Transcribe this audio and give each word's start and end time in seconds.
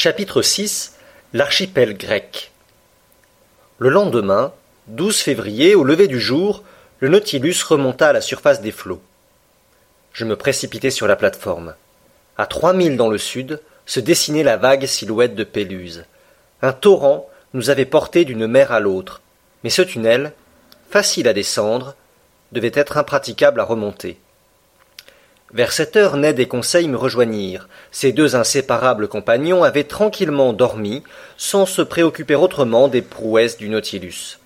Chapitre 0.00 0.42
6 0.42 0.92
L'archipel 1.32 1.98
grec 1.98 2.52
Le 3.78 3.88
lendemain, 3.88 4.52
12 4.86 5.16
février, 5.16 5.74
au 5.74 5.82
lever 5.82 6.06
du 6.06 6.20
jour, 6.20 6.62
le 7.00 7.08
Nautilus 7.08 7.56
remonta 7.66 8.10
à 8.10 8.12
la 8.12 8.20
surface 8.20 8.60
des 8.60 8.70
flots. 8.70 9.02
Je 10.12 10.24
me 10.24 10.36
précipitai 10.36 10.92
sur 10.92 11.08
la 11.08 11.16
plateforme. 11.16 11.74
À 12.36 12.46
trois 12.46 12.74
milles 12.74 12.96
dans 12.96 13.08
le 13.08 13.18
sud 13.18 13.60
se 13.86 13.98
dessinait 13.98 14.44
la 14.44 14.56
vague 14.56 14.86
silhouette 14.86 15.34
de 15.34 15.42
Péluse. 15.42 16.04
Un 16.62 16.72
torrent 16.72 17.28
nous 17.52 17.68
avait 17.68 17.84
portés 17.84 18.24
d'une 18.24 18.46
mer 18.46 18.70
à 18.70 18.78
l'autre, 18.78 19.20
mais 19.64 19.70
ce 19.70 19.82
tunnel, 19.82 20.32
facile 20.88 21.26
à 21.26 21.32
descendre, 21.32 21.96
devait 22.52 22.70
être 22.72 22.98
impraticable 22.98 23.58
à 23.58 23.64
remonter. 23.64 24.16
Vers 25.52 25.72
cette 25.72 25.96
heure, 25.96 26.16
Ned 26.16 26.38
et 26.38 26.46
Conseil 26.46 26.88
me 26.88 26.96
rejoignirent. 26.96 27.68
Ces 27.90 28.12
deux 28.12 28.36
inséparables 28.36 29.08
compagnons 29.08 29.64
avaient 29.64 29.84
tranquillement 29.84 30.52
dormi, 30.52 31.02
sans 31.38 31.64
se 31.64 31.80
préoccuper 31.80 32.34
autrement 32.34 32.88
des 32.88 33.00
prouesses 33.00 33.56
du 33.56 33.70
Nautilus. 33.70 34.38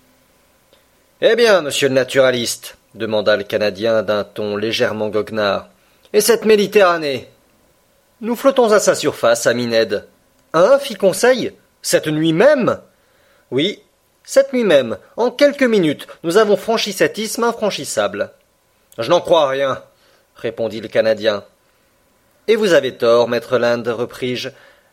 Eh 1.20 1.34
bien, 1.34 1.60
monsieur 1.62 1.88
le 1.88 1.94
naturaliste, 1.94 2.76
demanda 2.94 3.36
le 3.36 3.42
Canadien 3.42 4.02
d'un 4.02 4.22
ton 4.22 4.56
légèrement 4.56 5.08
goguenard, 5.08 5.68
et 6.12 6.20
cette 6.20 6.44
Méditerranée 6.44 7.28
Nous 8.20 8.36
flottons 8.36 8.70
à 8.70 8.78
sa 8.78 8.94
surface, 8.94 9.46
ami 9.46 9.66
Ned. 9.66 10.06
Hein 10.52 10.78
fit 10.80 10.94
Conseil? 10.94 11.52
Cette 11.80 12.06
nuit 12.06 12.32
même 12.32 12.78
Oui, 13.50 13.80
cette 14.22 14.52
nuit 14.52 14.64
même, 14.64 14.98
en 15.16 15.32
quelques 15.32 15.62
minutes, 15.64 16.06
nous 16.22 16.36
avons 16.36 16.56
franchi 16.56 16.92
cet 16.92 17.18
isthme 17.18 17.42
infranchissable. 17.42 18.30
Je 18.98 19.10
n'en 19.10 19.20
crois 19.20 19.48
rien, 19.48 19.82
répondit 20.36 20.80
le 20.80 20.88
Canadien. 20.88 21.44
Et 22.48 22.56
vous 22.56 22.72
avez 22.72 22.96
tort, 22.96 23.28
maître 23.28 23.58
Land, 23.58 23.84
repris-je. 23.86 24.48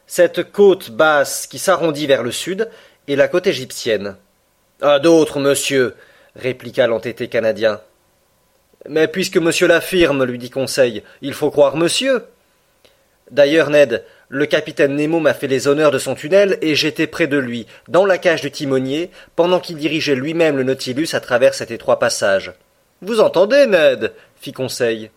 Cette 0.05 0.51
côte 0.51 0.91
basse 0.91 1.47
qui 1.47 1.59
s'arrondit 1.59 2.07
vers 2.07 2.23
le 2.23 2.31
sud 2.31 2.69
est 3.07 3.15
la 3.15 3.27
côte 3.27 3.47
égyptienne. 3.47 4.15
À 4.81 4.99
d'autres, 4.99 5.39
monsieur, 5.39 5.95
répliqua 6.35 6.87
l'entêté 6.87 7.27
Canadien. 7.27 7.81
Mais 8.87 9.07
puisque 9.07 9.37
monsieur 9.37 9.67
l'affirme, 9.67 10.23
lui 10.23 10.37
dit 10.37 10.49
Conseil, 10.49 11.03
il 11.21 11.33
faut 11.33 11.51
croire 11.51 11.75
monsieur. 11.75 12.23
D'ailleurs, 13.31 13.69
Ned, 13.69 14.03
le 14.29 14.45
capitaine 14.45 14.95
Nemo 14.95 15.19
m'a 15.19 15.33
fait 15.33 15.47
les 15.47 15.67
honneurs 15.67 15.91
de 15.91 15.99
son 15.99 16.15
tunnel 16.15 16.57
et 16.61 16.75
j'étais 16.75 17.07
près 17.07 17.27
de 17.27 17.37
lui, 17.37 17.67
dans 17.87 18.05
la 18.05 18.17
cage 18.17 18.41
du 18.41 18.51
timonier, 18.51 19.11
pendant 19.35 19.59
qu'il 19.59 19.77
dirigeait 19.77 20.15
lui-même 20.15 20.57
le 20.57 20.63
Nautilus 20.63 21.09
à 21.13 21.19
travers 21.19 21.53
cet 21.53 21.71
étroit 21.71 21.99
passage. 21.99 22.53
Vous 23.01 23.19
entendez, 23.19 23.65
Ned? 23.65 24.13
fit 24.39 24.53
Conseil. 24.53 25.11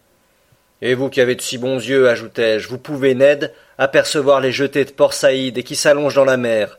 Et 0.82 0.94
vous 0.94 1.08
qui 1.08 1.20
avez 1.20 1.36
de 1.36 1.40
si 1.40 1.56
bons 1.56 1.76
yeux, 1.76 2.08
ajoutai-je, 2.08 2.68
vous 2.68 2.76
pouvez, 2.76 3.14
Ned, 3.14 3.54
apercevoir 3.78 4.40
les 4.40 4.52
jetées 4.52 4.84
de 4.84 4.90
Port 4.90 5.14
Saïd 5.14 5.62
qui 5.62 5.76
s'allongent 5.76 6.16
dans 6.16 6.24
la 6.24 6.36
mer. 6.36 6.78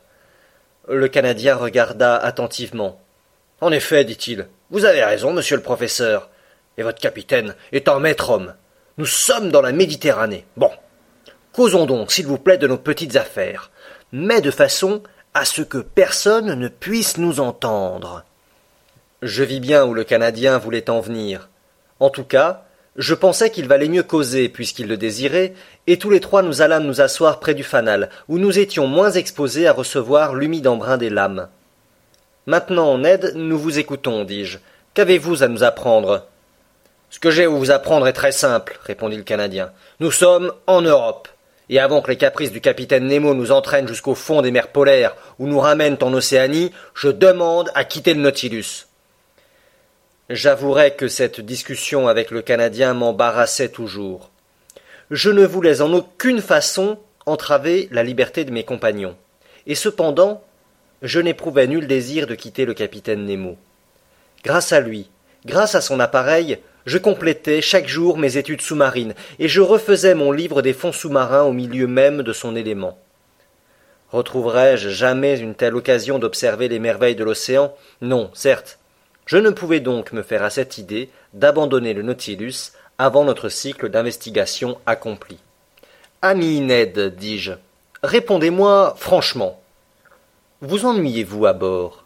Le 0.88 1.08
Canadien 1.08 1.56
regarda 1.56 2.16
attentivement. 2.16 3.00
En 3.60 3.72
effet, 3.72 4.04
dit-il, 4.04 4.46
vous 4.70 4.84
avez 4.84 5.02
raison, 5.02 5.32
monsieur 5.32 5.56
le 5.56 5.62
professeur. 5.62 6.28
Et 6.76 6.82
votre 6.82 7.00
capitaine 7.00 7.56
est 7.72 7.88
un 7.88 7.98
maître 7.98 8.30
homme. 8.30 8.54
Nous 8.98 9.06
sommes 9.06 9.50
dans 9.50 9.62
la 9.62 9.72
Méditerranée. 9.72 10.44
Bon, 10.56 10.70
Causons 11.54 11.86
donc, 11.86 12.10
s'il 12.10 12.26
vous 12.26 12.38
plaît, 12.38 12.58
de 12.58 12.66
nos 12.66 12.78
petites 12.78 13.14
affaires, 13.14 13.70
mais 14.10 14.40
de 14.40 14.50
façon 14.50 15.04
à 15.34 15.44
ce 15.44 15.62
que 15.62 15.78
personne 15.78 16.54
ne 16.54 16.66
puisse 16.66 17.16
nous 17.16 17.38
entendre. 17.38 18.24
Je 19.22 19.44
vis 19.44 19.60
bien 19.60 19.84
où 19.84 19.94
le 19.94 20.02
Canadien 20.02 20.58
voulait 20.58 20.90
en 20.90 20.98
venir. 20.98 21.48
En 22.00 22.10
tout 22.10 22.24
cas, 22.24 22.66
je 22.96 23.14
pensais 23.14 23.50
qu'il 23.50 23.66
valait 23.66 23.88
mieux 23.88 24.02
causer, 24.02 24.48
puisqu'il 24.48 24.86
le 24.86 24.96
désirait, 24.96 25.54
et 25.86 25.98
tous 25.98 26.10
les 26.10 26.20
trois 26.20 26.42
nous 26.42 26.62
allâmes 26.62 26.86
nous 26.86 27.00
asseoir 27.00 27.40
près 27.40 27.54
du 27.54 27.64
fanal, 27.64 28.08
où 28.28 28.38
nous 28.38 28.58
étions 28.58 28.86
moins 28.86 29.10
exposés 29.10 29.66
à 29.66 29.72
recevoir 29.72 30.34
l'humide 30.34 30.66
embrun 30.66 30.96
des 30.96 31.10
lames. 31.10 31.48
Maintenant, 32.46 32.98
Ned, 32.98 33.32
nous 33.34 33.58
vous 33.58 33.78
écoutons, 33.78 34.24
dis-je. 34.24 34.58
Qu'avez-vous 34.94 35.42
à 35.42 35.48
nous 35.48 35.64
apprendre? 35.64 36.26
Ce 37.10 37.18
que 37.18 37.30
j'ai 37.30 37.44
à 37.44 37.48
vous 37.48 37.70
apprendre 37.70 38.06
est 38.06 38.12
très 38.12 38.32
simple, 38.32 38.78
répondit 38.84 39.16
le 39.16 39.22
Canadien. 39.22 39.72
Nous 39.98 40.10
sommes 40.10 40.52
en 40.66 40.80
Europe 40.80 41.28
et 41.68 41.80
avant 41.80 42.02
que 42.02 42.10
les 42.10 42.16
caprices 42.16 42.52
du 42.52 42.60
capitaine 42.60 43.06
Nemo 43.06 43.34
nous 43.34 43.52
entraînent 43.52 43.88
jusqu'au 43.88 44.14
fond 44.14 44.42
des 44.42 44.50
mers 44.50 44.68
polaires 44.68 45.16
ou 45.38 45.46
nous 45.46 45.58
ramènent 45.58 45.96
en 46.02 46.12
Océanie, 46.12 46.72
je 46.94 47.08
demande 47.08 47.70
à 47.74 47.84
quitter 47.84 48.14
le 48.14 48.20
Nautilus. 48.20 48.86
J'avouerai 50.30 50.94
que 50.94 51.06
cette 51.06 51.42
discussion 51.42 52.08
avec 52.08 52.30
le 52.30 52.40
Canadien 52.40 52.94
m'embarrassait 52.94 53.68
toujours. 53.68 54.30
Je 55.10 55.28
ne 55.28 55.44
voulais 55.44 55.82
en 55.82 55.92
aucune 55.92 56.40
façon 56.40 56.98
entraver 57.26 57.88
la 57.90 58.02
liberté 58.02 58.46
de 58.46 58.50
mes 58.50 58.64
compagnons, 58.64 59.16
et 59.66 59.74
cependant 59.74 60.42
je 61.02 61.20
n'éprouvais 61.20 61.66
nul 61.66 61.86
désir 61.86 62.26
de 62.26 62.34
quitter 62.34 62.64
le 62.64 62.72
capitaine 62.72 63.26
Nemo. 63.26 63.58
Grâce 64.42 64.72
à 64.72 64.80
lui, 64.80 65.10
grâce 65.44 65.74
à 65.74 65.82
son 65.82 66.00
appareil, 66.00 66.58
je 66.86 66.96
complétais 66.96 67.60
chaque 67.60 67.86
jour 67.86 68.16
mes 68.16 68.38
études 68.38 68.62
sous-marines, 68.62 69.14
et 69.38 69.48
je 69.48 69.60
refaisais 69.60 70.14
mon 70.14 70.32
livre 70.32 70.62
des 70.62 70.72
fonds 70.72 70.92
sous-marins 70.92 71.42
au 71.42 71.52
milieu 71.52 71.86
même 71.86 72.22
de 72.22 72.32
son 72.32 72.56
élément. 72.56 72.98
Retrouverai-je 74.10 74.88
jamais 74.88 75.38
une 75.38 75.54
telle 75.54 75.76
occasion 75.76 76.18
d'observer 76.18 76.68
les 76.68 76.78
merveilles 76.78 77.14
de 77.14 77.24
l'océan? 77.24 77.74
Non, 78.00 78.30
certes. 78.32 78.78
Je 79.26 79.38
ne 79.38 79.50
pouvais 79.50 79.80
donc 79.80 80.12
me 80.12 80.22
faire 80.22 80.42
à 80.42 80.50
cette 80.50 80.78
idée 80.78 81.10
d'abandonner 81.32 81.94
le 81.94 82.02
Nautilus 82.02 82.72
avant 82.98 83.24
notre 83.24 83.48
cycle 83.48 83.88
d'investigation 83.88 84.78
accompli. 84.86 85.38
Ami 86.22 86.60
Ned, 86.60 87.14
dis-je, 87.16 87.52
répondez-moi 88.02 88.94
franchement. 88.96 89.60
Vous 90.60 90.86
ennuyez-vous 90.86 91.46
à 91.46 91.52
bord? 91.52 92.04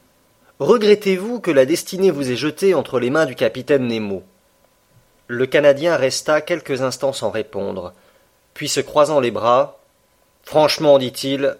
Regrettez-vous 0.58 1.40
que 1.40 1.50
la 1.50 1.66
destinée 1.66 2.10
vous 2.10 2.30
ait 2.30 2.36
jeté 2.36 2.74
entre 2.74 2.98
les 2.98 3.10
mains 3.10 3.26
du 3.26 3.34
capitaine 3.34 3.86
Nemo? 3.86 4.24
Le 5.28 5.46
Canadien 5.46 5.96
resta 5.96 6.40
quelques 6.40 6.82
instants 6.82 7.12
sans 7.12 7.30
répondre, 7.30 7.92
puis 8.54 8.68
se 8.68 8.80
croisant 8.80 9.20
les 9.20 9.30
bras. 9.30 9.78
Franchement, 10.42 10.98
dit-il, 10.98 11.56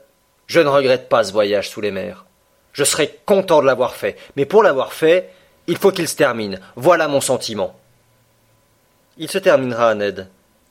je 0.46 0.60
ne 0.60 0.68
regrette 0.68 1.08
pas 1.08 1.22
ce 1.22 1.32
voyage 1.32 1.68
sous 1.68 1.80
les 1.80 1.90
mers. 1.90 2.24
Je 2.72 2.84
serais 2.84 3.18
content 3.26 3.60
de 3.60 3.66
l'avoir 3.66 3.94
fait, 3.94 4.16
mais 4.36 4.46
pour 4.46 4.62
l'avoir 4.62 4.92
fait, 4.92 5.30
il 5.68 5.76
faut 5.76 5.92
qu'il 5.92 6.08
se 6.08 6.16
termine. 6.16 6.58
Voilà 6.74 7.06
mon 7.06 7.20
sentiment. 7.20 7.78
Il 9.18 9.30
se 9.30 9.38
terminera, 9.38 9.94
Ned. 9.94 10.26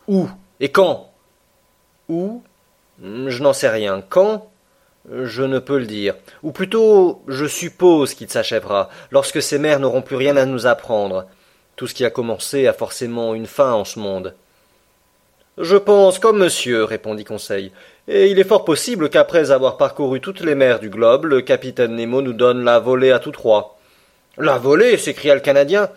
Où 0.07 0.29
et 0.59 0.69
quand 0.69 1.11
Où 2.09 2.41
Je 3.01 3.41
n'en 3.41 3.53
sais 3.53 3.69
rien. 3.69 4.03
Quand 4.09 4.49
Je 5.09 5.43
ne 5.43 5.59
peux 5.59 5.77
le 5.77 5.85
dire. 5.85 6.15
Ou 6.43 6.51
plutôt, 6.51 7.21
je 7.27 7.45
suppose 7.45 8.15
qu'il 8.15 8.29
s'achèvera, 8.29 8.89
lorsque 9.11 9.41
ces 9.41 9.59
mers 9.59 9.79
n'auront 9.79 10.01
plus 10.01 10.15
rien 10.17 10.35
à 10.35 10.45
nous 10.45 10.65
apprendre. 10.65 11.25
Tout 11.75 11.87
ce 11.87 11.93
qui 11.93 12.03
a 12.03 12.09
commencé 12.09 12.67
a 12.67 12.73
forcément 12.73 13.35
une 13.35 13.45
fin 13.45 13.71
en 13.71 13.85
ce 13.85 13.99
monde. 13.99 14.33
Je 15.59 15.77
pense 15.77 16.19
comme 16.19 16.39
monsieur, 16.39 16.83
répondit 16.83 17.23
Conseil, 17.23 17.71
et 18.07 18.29
il 18.29 18.39
est 18.39 18.47
fort 18.47 18.65
possible 18.65 19.09
qu'après 19.09 19.51
avoir 19.51 19.77
parcouru 19.77 20.21
toutes 20.21 20.41
les 20.41 20.55
mers 20.55 20.79
du 20.79 20.89
globe, 20.89 21.25
le 21.25 21.41
capitaine 21.41 21.95
Nemo 21.95 22.21
nous 22.21 22.33
donne 22.33 22.63
la 22.63 22.79
volée 22.79 23.11
à 23.11 23.19
tous 23.19 23.31
trois. 23.31 23.76
La 24.37 24.59
volée 24.59 24.97
s'écria 24.97 25.33
le 25.33 25.41
Canadien. 25.41 25.89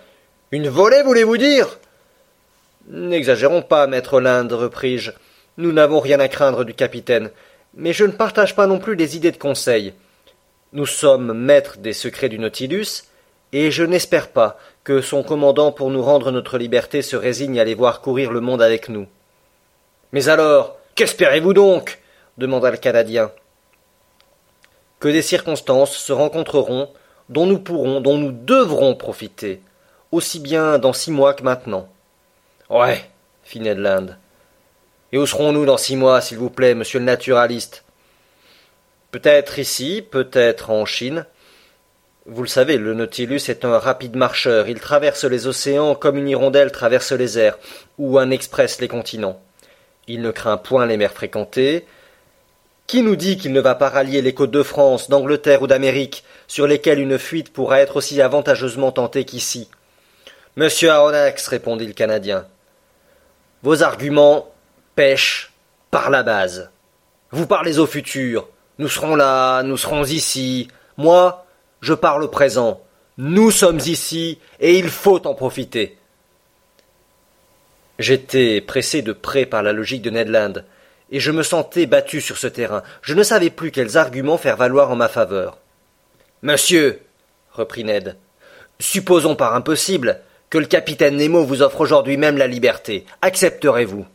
Une 0.50 0.68
volée, 0.70 1.02
voulez-vous 1.02 1.36
dire? 1.36 1.78
N'exagérons 2.88 3.60
pas, 3.60 3.86
maître 3.86 4.18
Linde, 4.18 4.52
repris-je. 4.52 5.10
Nous 5.58 5.72
n'avons 5.72 6.00
rien 6.00 6.18
à 6.20 6.28
craindre 6.28 6.64
du 6.64 6.72
capitaine, 6.72 7.30
mais 7.74 7.92
je 7.92 8.04
ne 8.04 8.12
partage 8.12 8.56
pas 8.56 8.66
non 8.66 8.78
plus 8.78 8.94
les 8.94 9.14
idées 9.14 9.30
de 9.30 9.36
Conseil. 9.36 9.92
Nous 10.72 10.86
sommes 10.86 11.34
maîtres 11.34 11.76
des 11.78 11.92
secrets 11.92 12.30
du 12.30 12.38
Nautilus, 12.38 13.04
et 13.52 13.70
je 13.70 13.84
n'espère 13.84 14.28
pas 14.28 14.58
que 14.84 15.02
son 15.02 15.22
commandant, 15.22 15.70
pour 15.70 15.90
nous 15.90 16.02
rendre 16.02 16.30
notre 16.30 16.56
liberté, 16.56 17.02
se 17.02 17.16
résigne 17.16 17.60
à 17.60 17.64
les 17.64 17.74
voir 17.74 18.00
courir 18.00 18.32
le 18.32 18.40
monde 18.40 18.62
avec 18.62 18.88
nous. 18.88 19.06
Mais 20.12 20.30
alors, 20.30 20.78
qu'espérez-vous 20.94 21.52
donc? 21.52 21.98
demanda 22.38 22.70
le 22.70 22.78
Canadien. 22.78 23.32
Que 24.98 25.08
des 25.08 25.20
circonstances 25.20 25.94
se 25.94 26.12
rencontreront 26.12 26.88
dont 27.30 27.46
nous 27.46 27.58
pourrons, 27.58 28.00
dont 28.00 28.18
nous 28.18 28.32
devrons 28.32 28.94
profiter, 28.94 29.62
aussi 30.12 30.40
bien 30.40 30.78
dans 30.78 30.92
six 30.92 31.10
mois 31.10 31.32
que 31.32 31.42
maintenant. 31.42 31.88
Ouais, 32.68 33.02
fit 33.42 33.60
Ned 33.60 33.78
Land. 33.78 34.08
Et 35.12 35.18
où 35.18 35.26
serons-nous 35.26 35.64
dans 35.64 35.78
six 35.78 35.96
mois, 35.96 36.20
s'il 36.20 36.38
vous 36.38 36.50
plaît, 36.50 36.74
monsieur 36.74 36.98
le 36.98 37.06
naturaliste? 37.06 37.84
Peut-être 39.10 39.58
ici, 39.58 40.04
peut-être 40.08 40.70
en 40.70 40.84
Chine, 40.84 41.24
vous 42.26 42.42
le 42.42 42.48
savez, 42.48 42.76
le 42.76 42.94
Nautilus 42.94 43.48
est 43.48 43.64
un 43.64 43.78
rapide 43.78 44.14
marcheur. 44.14 44.68
Il 44.68 44.78
traverse 44.78 45.24
les 45.24 45.46
océans 45.46 45.94
comme 45.94 46.18
une 46.18 46.28
hirondelle 46.28 46.70
traverse 46.70 47.12
les 47.12 47.38
airs, 47.38 47.58
ou 47.98 48.18
un 48.18 48.30
express 48.30 48.80
les 48.80 48.88
continents. 48.88 49.40
Il 50.06 50.20
ne 50.20 50.30
craint 50.30 50.58
point 50.58 50.86
les 50.86 50.96
mers 50.96 51.12
fréquentées. 51.12 51.86
Qui 52.90 53.02
nous 53.02 53.14
dit 53.14 53.36
qu'il 53.36 53.52
ne 53.52 53.60
va 53.60 53.76
pas 53.76 53.88
rallier 53.88 54.20
les 54.20 54.34
côtes 54.34 54.50
de 54.50 54.64
France, 54.64 55.08
d'Angleterre 55.08 55.62
ou 55.62 55.68
d'Amérique, 55.68 56.24
sur 56.48 56.66
lesquelles 56.66 56.98
une 56.98 57.20
fuite 57.20 57.52
pourra 57.52 57.78
être 57.78 57.94
aussi 57.94 58.20
avantageusement 58.20 58.90
tentée 58.90 59.24
qu'ici? 59.24 59.68
Monsieur 60.56 60.90
Aronnax, 60.90 61.46
répondit 61.46 61.86
le 61.86 61.92
Canadien, 61.92 62.48
vos 63.62 63.84
arguments 63.84 64.52
pêchent 64.96 65.52
par 65.92 66.10
la 66.10 66.24
base. 66.24 66.68
Vous 67.30 67.46
parlez 67.46 67.78
au 67.78 67.86
futur. 67.86 68.48
Nous 68.78 68.88
serons 68.88 69.14
là, 69.14 69.62
nous 69.62 69.76
serons 69.76 70.02
ici. 70.02 70.66
Moi, 70.96 71.46
je 71.80 71.94
parle 71.94 72.24
au 72.24 72.28
présent. 72.28 72.80
Nous 73.18 73.52
sommes 73.52 73.78
ici, 73.78 74.40
et 74.58 74.76
il 74.76 74.90
faut 74.90 75.24
en 75.28 75.34
profiter. 75.34 75.96
J'étais 78.00 78.60
pressé 78.60 79.00
de 79.00 79.12
près 79.12 79.46
par 79.46 79.62
la 79.62 79.72
logique 79.72 80.02
de 80.02 80.10
Ned 80.10 80.28
Land, 80.28 80.54
et 81.10 81.20
je 81.20 81.30
me 81.30 81.42
sentais 81.42 81.86
battu 81.86 82.20
sur 82.20 82.38
ce 82.38 82.46
terrain. 82.46 82.82
Je 83.02 83.14
ne 83.14 83.22
savais 83.22 83.50
plus 83.50 83.70
quels 83.70 83.96
arguments 83.96 84.38
faire 84.38 84.56
valoir 84.56 84.90
en 84.90 84.96
ma 84.96 85.08
faveur. 85.08 85.58
Monsieur, 86.42 87.02
reprit 87.52 87.84
Ned, 87.84 88.16
supposons 88.78 89.36
par 89.36 89.54
impossible 89.54 90.20
que 90.48 90.58
le 90.58 90.66
capitaine 90.66 91.16
Nemo 91.16 91.44
vous 91.44 91.62
offre 91.62 91.80
aujourd'hui 91.80 92.16
même 92.16 92.36
la 92.36 92.46
liberté. 92.46 93.04
Accepterez-vous? 93.22 94.06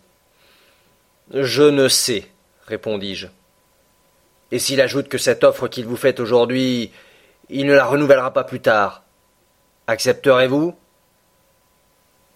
Je 1.33 1.63
ne 1.63 1.87
sais, 1.87 2.27
répondis-je. 2.67 3.27
Et 4.51 4.59
s'il 4.59 4.81
ajoute 4.81 5.09
que 5.09 5.17
cette 5.17 5.43
offre 5.43 5.67
qu'il 5.67 5.85
vous 5.85 5.95
fait 5.97 6.19
aujourd'hui, 6.19 6.91
il 7.49 7.65
ne 7.65 7.73
la 7.73 7.85
renouvellera 7.85 8.31
pas 8.31 8.43
plus 8.43 8.61
tard, 8.61 9.03
accepterez-vous? 9.87 10.75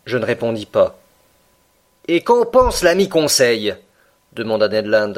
Je 0.06 0.18
ne 0.18 0.26
répondis 0.26 0.66
pas. 0.66 0.98
Et 2.08 2.22
qu'en 2.22 2.46
pense 2.46 2.82
l'ami 2.84 3.10
Conseil? 3.10 3.76
Demanda 4.34 4.68
Ned 4.68 4.86
Land. 4.86 5.14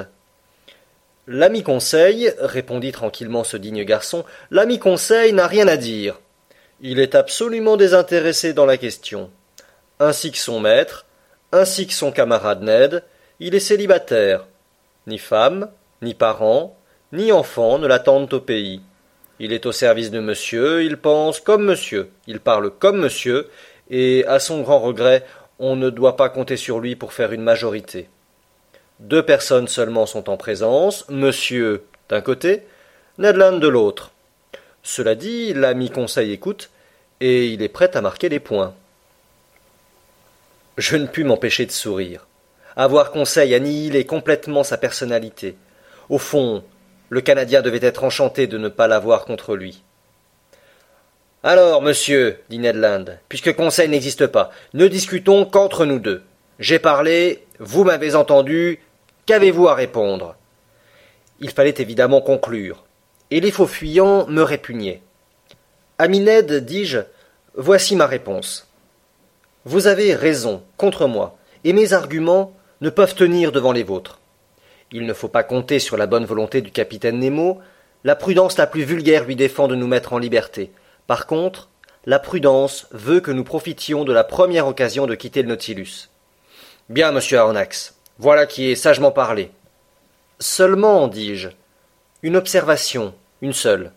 L'ami 1.27 1.63
Conseil, 1.63 2.33
répondit 2.39 2.91
tranquillement 2.91 3.43
ce 3.43 3.57
digne 3.57 3.83
garçon, 3.83 4.25
l'ami 4.49 4.79
Conseil 4.79 5.33
n'a 5.33 5.47
rien 5.47 5.67
à 5.67 5.77
dire. 5.77 6.19
Il 6.81 6.99
est 6.99 7.15
absolument 7.15 7.77
désintéressé 7.77 8.53
dans 8.53 8.65
la 8.65 8.77
question. 8.77 9.29
Ainsi 9.99 10.31
que 10.31 10.37
son 10.37 10.59
maître, 10.59 11.05
ainsi 11.51 11.85
que 11.85 11.93
son 11.93 12.11
camarade 12.11 12.63
Ned, 12.63 13.03
il 13.39 13.53
est 13.53 13.59
célibataire. 13.59 14.47
Ni 15.07 15.17
femme, 15.17 15.69
ni 16.01 16.13
parents, 16.13 16.77
ni 17.11 17.31
enfants 17.31 17.77
ne 17.77 17.87
l'attendent 17.87 18.33
au 18.33 18.39
pays. 18.39 18.81
Il 19.39 19.53
est 19.53 19.65
au 19.65 19.71
service 19.71 20.11
de 20.11 20.19
monsieur, 20.19 20.83
il 20.83 20.97
pense 20.97 21.39
comme 21.39 21.65
monsieur, 21.65 22.11
il 22.27 22.39
parle 22.39 22.71
comme 22.71 22.99
monsieur, 22.99 23.49
et, 23.89 24.23
à 24.27 24.39
son 24.39 24.61
grand 24.61 24.79
regret, 24.79 25.25
on 25.59 25.75
ne 25.75 25.89
doit 25.89 26.15
pas 26.15 26.29
compter 26.29 26.57
sur 26.57 26.79
lui 26.79 26.95
pour 26.95 27.13
faire 27.13 27.31
une 27.31 27.41
majorité. 27.41 28.07
Deux 29.01 29.23
personnes 29.23 29.67
seulement 29.67 30.05
sont 30.05 30.29
en 30.29 30.37
présence, 30.37 31.09
monsieur 31.09 31.83
d'un 32.07 32.21
côté, 32.21 32.61
Ned 33.17 33.35
Land 33.35 33.57
de 33.57 33.67
l'autre. 33.67 34.11
Cela 34.83 35.15
dit, 35.15 35.55
l'ami 35.55 35.89
Conseil 35.89 36.31
écoute, 36.31 36.69
et 37.19 37.47
il 37.47 37.63
est 37.63 37.67
prêt 37.67 37.97
à 37.97 38.01
marquer 38.01 38.29
les 38.29 38.39
points. 38.39 38.75
Je 40.77 40.97
ne 40.97 41.07
pus 41.07 41.23
m'empêcher 41.23 41.65
de 41.65 41.71
sourire. 41.71 42.27
Avoir 42.75 43.11
Conseil 43.11 43.55
annihilait 43.55 44.05
complètement 44.05 44.63
sa 44.63 44.77
personnalité. 44.77 45.55
Au 46.09 46.19
fond, 46.19 46.63
le 47.09 47.21
Canadien 47.21 47.63
devait 47.63 47.85
être 47.85 48.03
enchanté 48.03 48.45
de 48.45 48.59
ne 48.59 48.69
pas 48.69 48.87
l'avoir 48.87 49.25
contre 49.25 49.55
lui. 49.55 49.81
Alors, 51.41 51.81
monsieur, 51.81 52.37
dit 52.49 52.59
Ned 52.59 52.75
Land, 52.75 53.05
puisque 53.29 53.55
Conseil 53.55 53.89
n'existe 53.89 54.27
pas, 54.27 54.51
ne 54.75 54.87
discutons 54.87 55.45
qu'entre 55.45 55.87
nous 55.87 55.97
deux. 55.97 56.21
J'ai 56.59 56.77
parlé, 56.77 57.43
vous 57.57 57.83
m'avez 57.83 58.13
entendu, 58.13 58.79
qu'avez-vous 59.25 59.67
à 59.67 59.75
répondre? 59.75 60.35
Il 61.39 61.51
fallait 61.51 61.75
évidemment 61.77 62.21
conclure 62.21 62.83
et 63.31 63.39
les 63.39 63.51
faux 63.51 63.65
fuyants 63.65 64.27
me 64.27 64.43
répugnaient. 64.43 65.01
Ami 65.97 66.19
Ned, 66.19 66.65
dis-je, 66.65 66.99
voici 67.55 67.95
ma 67.95 68.05
réponse. 68.05 68.67
Vous 69.63 69.87
avez 69.87 70.13
raison 70.13 70.61
contre 70.77 71.07
moi, 71.07 71.37
et 71.63 71.73
mes 71.73 71.93
arguments 71.93 72.53
ne 72.81 72.89
peuvent 72.89 73.15
tenir 73.15 73.51
devant 73.51 73.71
les 73.71 73.83
vôtres. 73.83 74.19
Il 74.91 75.05
ne 75.05 75.13
faut 75.13 75.29
pas 75.29 75.43
compter 75.43 75.79
sur 75.79 75.95
la 75.95 76.07
bonne 76.07 76.25
volonté 76.25 76.61
du 76.61 76.71
capitaine 76.71 77.19
Nemo, 77.19 77.59
la 78.03 78.15
prudence 78.15 78.57
la 78.57 78.67
plus 78.67 78.83
vulgaire 78.83 79.23
lui 79.23 79.35
défend 79.35 79.67
de 79.67 79.75
nous 79.75 79.87
mettre 79.87 80.11
en 80.13 80.17
liberté. 80.17 80.71
Par 81.07 81.25
contre, 81.25 81.69
la 82.05 82.19
prudence 82.19 82.87
veut 82.91 83.21
que 83.21 83.31
nous 83.31 83.43
profitions 83.43 84.03
de 84.03 84.11
la 84.11 84.23
première 84.23 84.67
occasion 84.67 85.05
de 85.05 85.15
quitter 85.15 85.43
le 85.43 85.49
Nautilus. 85.49 86.09
Bien, 86.89 87.11
monsieur 87.11 87.37
Aronnax, 87.37 87.95
voilà 88.21 88.45
qui 88.45 88.69
est 88.69 88.75
sagement 88.75 89.09
parlé. 89.09 89.49
Seulement, 90.37 91.07
dis-je, 91.07 91.49
une 92.21 92.35
observation, 92.35 93.15
une 93.41 93.51
seule. 93.51 93.91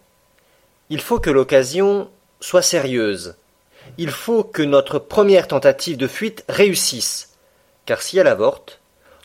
Il 0.88 1.03
faut 1.03 1.21
que 1.21 1.29
l'occasion 1.29 2.09
soit 2.41 2.62
sérieuse. 2.62 3.35
Il 3.99 4.09
faut 4.09 4.43
que 4.43 4.62
notre 4.62 4.99
première 4.99 5.47
tentative 5.47 5.99
de 5.99 6.06
fuite 6.06 6.43
réussisse, 6.49 7.35
car 7.85 8.00
si 8.00 8.17
elle 8.17 8.26
avorte, 8.26 8.81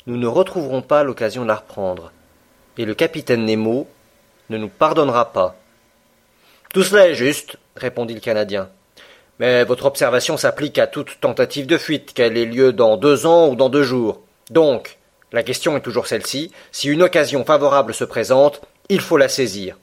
nous 0.05 0.17
ne 0.17 0.27
retrouverons 0.27 0.81
pas 0.81 1.03
l'occasion 1.03 1.43
de 1.43 1.47
la 1.47 1.55
reprendre, 1.55 2.11
et 2.77 2.83
le 2.83 2.93
capitaine 2.93 3.45
Nemo 3.45 3.87
ne 4.49 4.57
nous 4.57 4.67
pardonnera 4.67 5.31
pas. 5.31 5.55
Tout 6.73 6.83
cela 6.83 7.07
est 7.07 7.15
juste, 7.15 7.55
répondit 7.77 8.15
le 8.15 8.19
Canadien. 8.19 8.67
Mais 9.39 9.63
votre 9.63 9.85
observation 9.85 10.35
s'applique 10.35 10.77
à 10.77 10.87
toute 10.87 11.21
tentative 11.21 11.67
de 11.67 11.77
fuite, 11.77 12.13
qu'elle 12.13 12.35
ait 12.35 12.43
lieu 12.43 12.73
dans 12.73 12.97
deux 12.97 13.25
ans 13.25 13.47
ou 13.47 13.55
dans 13.55 13.69
deux 13.69 13.83
jours. 13.83 14.23
Donc, 14.49 14.97
la 15.31 15.43
question 15.43 15.77
est 15.77 15.81
toujours 15.81 16.07
celle-ci, 16.07 16.51
si 16.71 16.87
une 16.87 17.03
occasion 17.03 17.45
favorable 17.45 17.93
se 17.93 18.03
présente, 18.03 18.61
il 18.89 19.01
faut 19.01 19.17
la 19.17 19.29
saisir. 19.29 19.77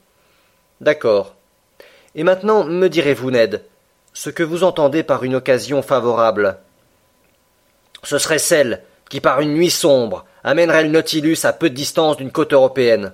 D'accord. 0.81 1.35
Et 2.15 2.23
maintenant, 2.23 2.63
me 2.65 2.87
direz-vous, 2.87 3.31
Ned, 3.31 3.63
ce 4.13 4.29
que 4.29 4.43
vous 4.43 4.63
entendez 4.63 5.03
par 5.03 5.23
une 5.23 5.35
occasion 5.35 5.81
favorable 5.81 6.57
Ce 8.03 8.17
serait 8.17 8.39
celle 8.39 8.83
qui, 9.09 9.21
par 9.21 9.39
une 9.39 9.53
nuit 9.53 9.69
sombre, 9.69 10.25
amènerait 10.43 10.83
le 10.83 10.89
Nautilus 10.89 11.37
à 11.43 11.53
peu 11.53 11.69
de 11.69 11.75
distance 11.75 12.17
d'une 12.17 12.31
côte 12.31 12.53
européenne. 12.53 13.13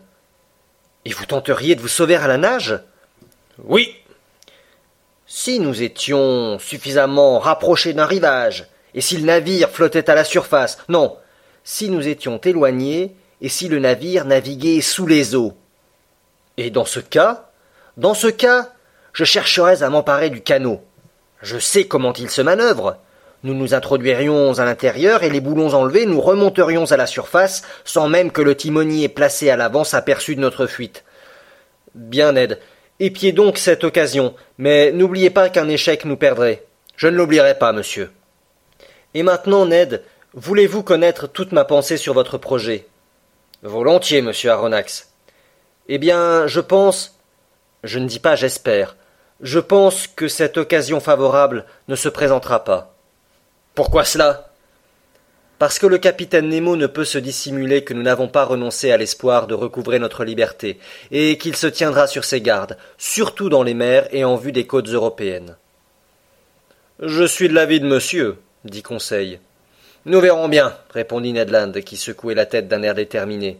Et 1.06 1.12
vous 1.12 1.26
tenteriez 1.26 1.76
de 1.76 1.82
vous 1.82 1.88
sauver 1.88 2.16
à 2.16 2.28
la 2.28 2.38
nage? 2.38 2.80
Oui. 3.64 3.96
Si 5.28 5.60
nous 5.60 5.84
étions 5.84 6.58
suffisamment 6.60 7.40
rapprochés 7.40 7.94
d'un 7.94 8.06
rivage, 8.06 8.68
et 8.96 9.02
si 9.02 9.18
le 9.18 9.26
navire 9.26 9.70
flottait 9.70 10.10
à 10.10 10.16
la 10.16 10.24
surface, 10.24 10.78
non, 10.90 11.18
si 11.64 11.90
nous 11.90 12.08
étions 12.08 12.40
éloignés, 12.40 13.16
et 13.42 13.50
si 13.50 13.68
le 13.68 13.80
navire 13.80 14.26
naviguait 14.26 14.82
sous 14.82 15.06
les 15.06 15.36
eaux. 15.36 15.54
Et 16.58 16.70
dans 16.70 16.86
ce 16.86 17.00
cas, 17.00 17.50
dans 17.98 18.14
ce 18.14 18.28
cas, 18.28 18.70
je 19.12 19.24
chercherais 19.26 19.84
à 19.84 19.90
m'emparer 19.90 20.30
du 20.30 20.42
canot. 20.42 20.82
Je 21.42 21.60
sais 21.60 21.86
comment 21.86 22.14
il 22.14 22.30
se 22.30 22.42
manœuvre. 22.42 22.98
Nous 23.44 23.54
nous 23.54 23.74
introduirions 23.74 24.58
à 24.60 24.66
l'intérieur 24.66 25.24
et 25.24 25.30
les 25.30 25.42
boulons 25.42 25.74
enlevés, 25.74 26.06
nous 26.06 26.22
remonterions 26.22 26.86
à 26.86 26.98
la 26.98 27.06
surface 27.06 27.64
sans 27.84 28.08
même 28.08 28.32
que 28.32 28.42
le 28.42 28.56
timonier 28.56 29.10
placé 29.10 29.50
à 29.50 29.58
l'avant 29.58 29.84
s'aperçût 29.84 30.36
de 30.36 30.42
notre 30.42 30.66
fuite. 30.66 31.04
Bien, 31.94 32.32
Ned. 32.32 32.60
Épiez 33.00 33.34
donc 33.34 33.58
cette 33.58 33.84
occasion, 33.84 34.36
mais 34.58 34.92
n'oubliez 34.94 35.30
pas 35.30 35.50
qu'un 35.50 35.68
échec 35.68 36.06
nous 36.06 36.16
perdrait. 36.16 36.64
Je 36.96 37.08
ne 37.08 37.18
l'oublierai 37.18 37.56
pas, 37.56 37.74
monsieur. 37.74 38.12
Et 39.14 39.24
maintenant, 39.24 39.66
Ned, 39.66 40.04
voulez-vous 40.34 40.84
connaître 40.84 41.28
toute 41.28 41.52
ma 41.52 41.66
pensée 41.66 41.98
sur 41.98 42.14
votre 42.14 42.38
projet? 42.38 42.88
Volontiers, 43.62 44.22
monsieur 44.22 44.52
Aronnax. 44.52 45.10
Eh 45.88 45.98
bien, 45.98 46.48
je 46.48 46.60
pense 46.60 47.14
je 47.84 48.00
ne 48.00 48.08
dis 48.08 48.20
pas 48.20 48.36
j'espère. 48.36 48.96
Je 49.42 49.60
pense 49.60 50.08
que 50.08 50.30
cette 50.30 50.58
occasion 50.58 51.02
favorable 51.02 51.66
ne 51.90 51.96
se 51.96 52.08
présentera 52.08 52.64
pas. 52.64 52.96
Pourquoi 53.76 54.06
cela? 54.06 54.50
Parce 55.60 55.80
que 55.80 55.88
le 55.88 55.98
capitaine 55.98 56.48
Nemo 56.48 56.76
ne 56.76 56.88
peut 56.88 57.06
se 57.06 57.18
dissimuler 57.18 57.84
que 57.84 57.94
nous 57.94 58.02
n'avons 58.02 58.28
pas 58.28 58.46
renoncé 58.46 58.92
à 58.92 58.98
l'espoir 58.98 59.48
de 59.48 59.54
recouvrer 59.54 60.00
notre 60.00 60.24
liberté, 60.24 60.80
et 61.12 61.38
qu'il 61.38 61.56
se 61.56 61.68
tiendra 61.68 62.08
sur 62.08 62.24
ses 62.24 62.42
gardes, 62.42 62.78
surtout 62.98 63.50
dans 63.50 63.64
les 63.64 63.74
mers 63.74 64.08
et 64.12 64.24
en 64.24 64.36
vue 64.36 64.52
des 64.52 64.66
côtes 64.66 64.90
européennes. 64.90 65.58
Je 67.00 67.24
suis 67.24 67.50
de 67.50 67.54
l'avis 67.54 67.80
de 67.80 67.88
monsieur, 67.88 68.38
dit 68.66 68.84
Conseil. 68.84 69.40
Nous 70.06 70.20
verrons 70.20 70.50
bien, 70.50 70.78
répondit 70.90 71.32
Ned 71.32 71.50
Land, 71.50 71.72
qui 71.86 71.96
secouait 71.96 72.36
la 72.36 72.46
tête 72.46 72.68
d'un 72.68 72.84
air 72.84 72.94
déterminé. 72.94 73.58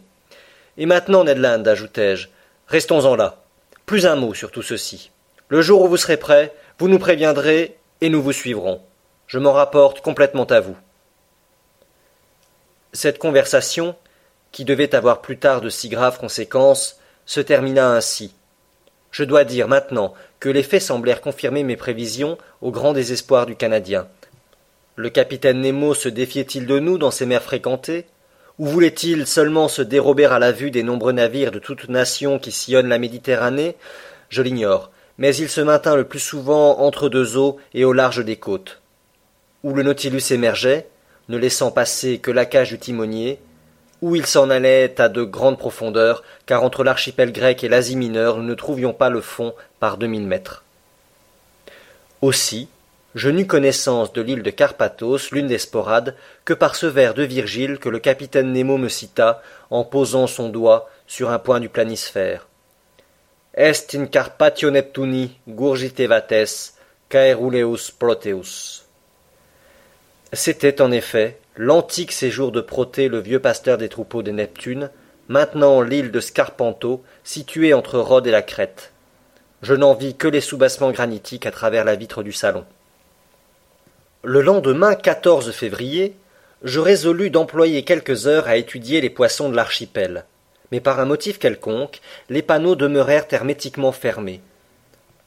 Et 0.76 0.84
maintenant, 0.84 1.24
Ned 1.24 1.38
Land, 1.38 1.64
ajoutai-je, 1.64 2.28
restons-en 2.68 3.16
là. 3.16 3.42
Plus 3.86 4.04
un 4.04 4.16
mot 4.16 4.34
sur 4.34 4.50
tout 4.50 4.62
ceci. 4.62 5.10
Le 5.48 5.62
jour 5.62 5.82
où 5.82 5.88
vous 5.88 5.96
serez 5.96 6.18
prêt, 6.18 6.52
vous 6.78 6.88
nous 6.88 6.98
préviendrez 6.98 7.78
et 8.02 8.10
nous 8.10 8.22
vous 8.22 8.32
suivrons. 8.32 8.82
Je 9.26 9.38
m'en 9.38 9.52
rapporte 9.52 10.02
complètement 10.02 10.44
à 10.44 10.60
vous. 10.60 10.76
Cette 12.92 13.18
conversation, 13.18 13.96
qui 14.52 14.66
devait 14.66 14.94
avoir 14.94 15.22
plus 15.22 15.38
tard 15.38 15.62
de 15.62 15.70
si 15.70 15.88
graves 15.88 16.18
conséquences, 16.18 17.00
se 17.24 17.40
termina 17.40 17.88
ainsi. 17.90 18.34
Je 19.12 19.24
dois 19.24 19.44
dire 19.44 19.66
maintenant 19.66 20.12
que 20.40 20.50
les 20.50 20.62
faits 20.62 20.82
semblèrent 20.82 21.22
confirmer 21.22 21.62
mes 21.62 21.76
prévisions 21.76 22.36
au 22.60 22.70
grand 22.70 22.92
désespoir 22.92 23.46
du 23.46 23.56
Canadien. 23.56 24.08
Le 24.96 25.10
capitaine 25.10 25.60
Nemo 25.60 25.92
se 25.92 26.08
défiait-il 26.08 26.66
de 26.66 26.78
nous 26.78 26.98
dans 26.98 27.10
ces 27.10 27.26
mers 27.26 27.42
fréquentées? 27.42 28.06
Ou 28.60 28.66
voulait-il 28.66 29.26
seulement 29.26 29.66
se 29.66 29.82
dérober 29.82 30.26
à 30.26 30.38
la 30.38 30.52
vue 30.52 30.70
des 30.70 30.84
nombreux 30.84 31.10
navires 31.10 31.50
de 31.50 31.58
toutes 31.58 31.88
nations 31.88 32.38
qui 32.38 32.52
sillonnent 32.52 32.88
la 32.88 33.00
Méditerranée? 33.00 33.74
Je 34.28 34.42
l'ignore, 34.42 34.92
mais 35.18 35.34
il 35.34 35.48
se 35.48 35.60
maintint 35.60 35.96
le 35.96 36.04
plus 36.04 36.20
souvent 36.20 36.78
entre 36.78 37.08
deux 37.08 37.36
eaux 37.36 37.58
et 37.74 37.84
au 37.84 37.92
large 37.92 38.24
des 38.24 38.36
côtes. 38.36 38.80
Où 39.64 39.74
le 39.74 39.82
Nautilus 39.82 40.32
émergeait, 40.32 40.86
ne 41.28 41.38
laissant 41.38 41.72
passer 41.72 42.18
que 42.18 42.30
la 42.30 42.46
cage 42.46 42.70
du 42.70 42.78
timonier, 42.78 43.40
ou 44.00 44.14
il 44.14 44.26
s'en 44.26 44.48
allait 44.50 45.00
à 45.00 45.08
de 45.08 45.24
grandes 45.24 45.58
profondeurs, 45.58 46.22
car 46.46 46.62
entre 46.62 46.84
l'archipel 46.84 47.32
grec 47.32 47.64
et 47.64 47.68
l'Asie 47.68 47.96
mineure 47.96 48.36
nous 48.36 48.44
ne 48.44 48.54
trouvions 48.54 48.92
pas 48.92 49.10
le 49.10 49.20
fond 49.20 49.54
par 49.80 49.96
deux 49.96 50.06
mille 50.06 50.26
mètres. 50.26 50.62
Aussi, 52.22 52.68
je 53.14 53.30
n'eus 53.30 53.46
connaissance 53.46 54.12
de 54.12 54.20
l'île 54.20 54.42
de 54.42 54.50
Carpathos, 54.50 55.30
l'une 55.30 55.46
des 55.46 55.58
sporades, 55.58 56.16
que 56.44 56.52
par 56.52 56.74
ce 56.74 56.86
vers 56.86 57.14
de 57.14 57.22
Virgile 57.22 57.78
que 57.78 57.88
le 57.88 58.00
capitaine 58.00 58.52
Nemo 58.52 58.76
me 58.76 58.88
cita 58.88 59.40
en 59.70 59.84
posant 59.84 60.26
son 60.26 60.48
doigt 60.48 60.90
sur 61.06 61.30
un 61.30 61.38
point 61.38 61.60
du 61.60 61.68
planisphère. 61.68 62.48
Est 63.54 63.94
in 63.94 64.06
Carpatio 64.06 64.70
Neptuni 64.70 65.38
gurgitevates 65.46 66.74
caeruleus 67.08 67.92
proteus. 67.96 68.82
C'était 70.32 70.82
en 70.82 70.90
effet 70.90 71.38
l'antique 71.56 72.10
séjour 72.10 72.50
de 72.50 72.60
Protée, 72.60 73.08
le 73.08 73.20
vieux 73.20 73.38
pasteur 73.38 73.78
des 73.78 73.88
troupeaux 73.88 74.24
de 74.24 74.32
Neptune, 74.32 74.90
maintenant 75.28 75.82
l'île 75.82 76.10
de 76.10 76.18
Scarpanto, 76.18 77.04
située 77.22 77.74
entre 77.74 78.00
Rhodes 78.00 78.26
et 78.26 78.32
la 78.32 78.42
Crète. 78.42 78.90
Je 79.62 79.74
n'en 79.74 79.94
vis 79.94 80.16
que 80.16 80.26
les 80.26 80.40
soubassements 80.40 80.90
granitiques 80.90 81.46
à 81.46 81.52
travers 81.52 81.84
la 81.84 81.94
vitre 81.94 82.24
du 82.24 82.32
salon. 82.32 82.64
Le 84.26 84.40
lendemain 84.40 84.94
14 84.94 85.50
février, 85.50 86.16
je 86.62 86.80
résolus 86.80 87.28
d'employer 87.28 87.82
quelques 87.82 88.26
heures 88.26 88.48
à 88.48 88.56
étudier 88.56 89.02
les 89.02 89.10
poissons 89.10 89.50
de 89.50 89.54
l'archipel. 89.54 90.24
Mais 90.72 90.80
par 90.80 90.98
un 90.98 91.04
motif 91.04 91.38
quelconque, 91.38 92.00
les 92.30 92.40
panneaux 92.40 92.74
demeurèrent 92.74 93.26
hermétiquement 93.30 93.92
fermés. 93.92 94.40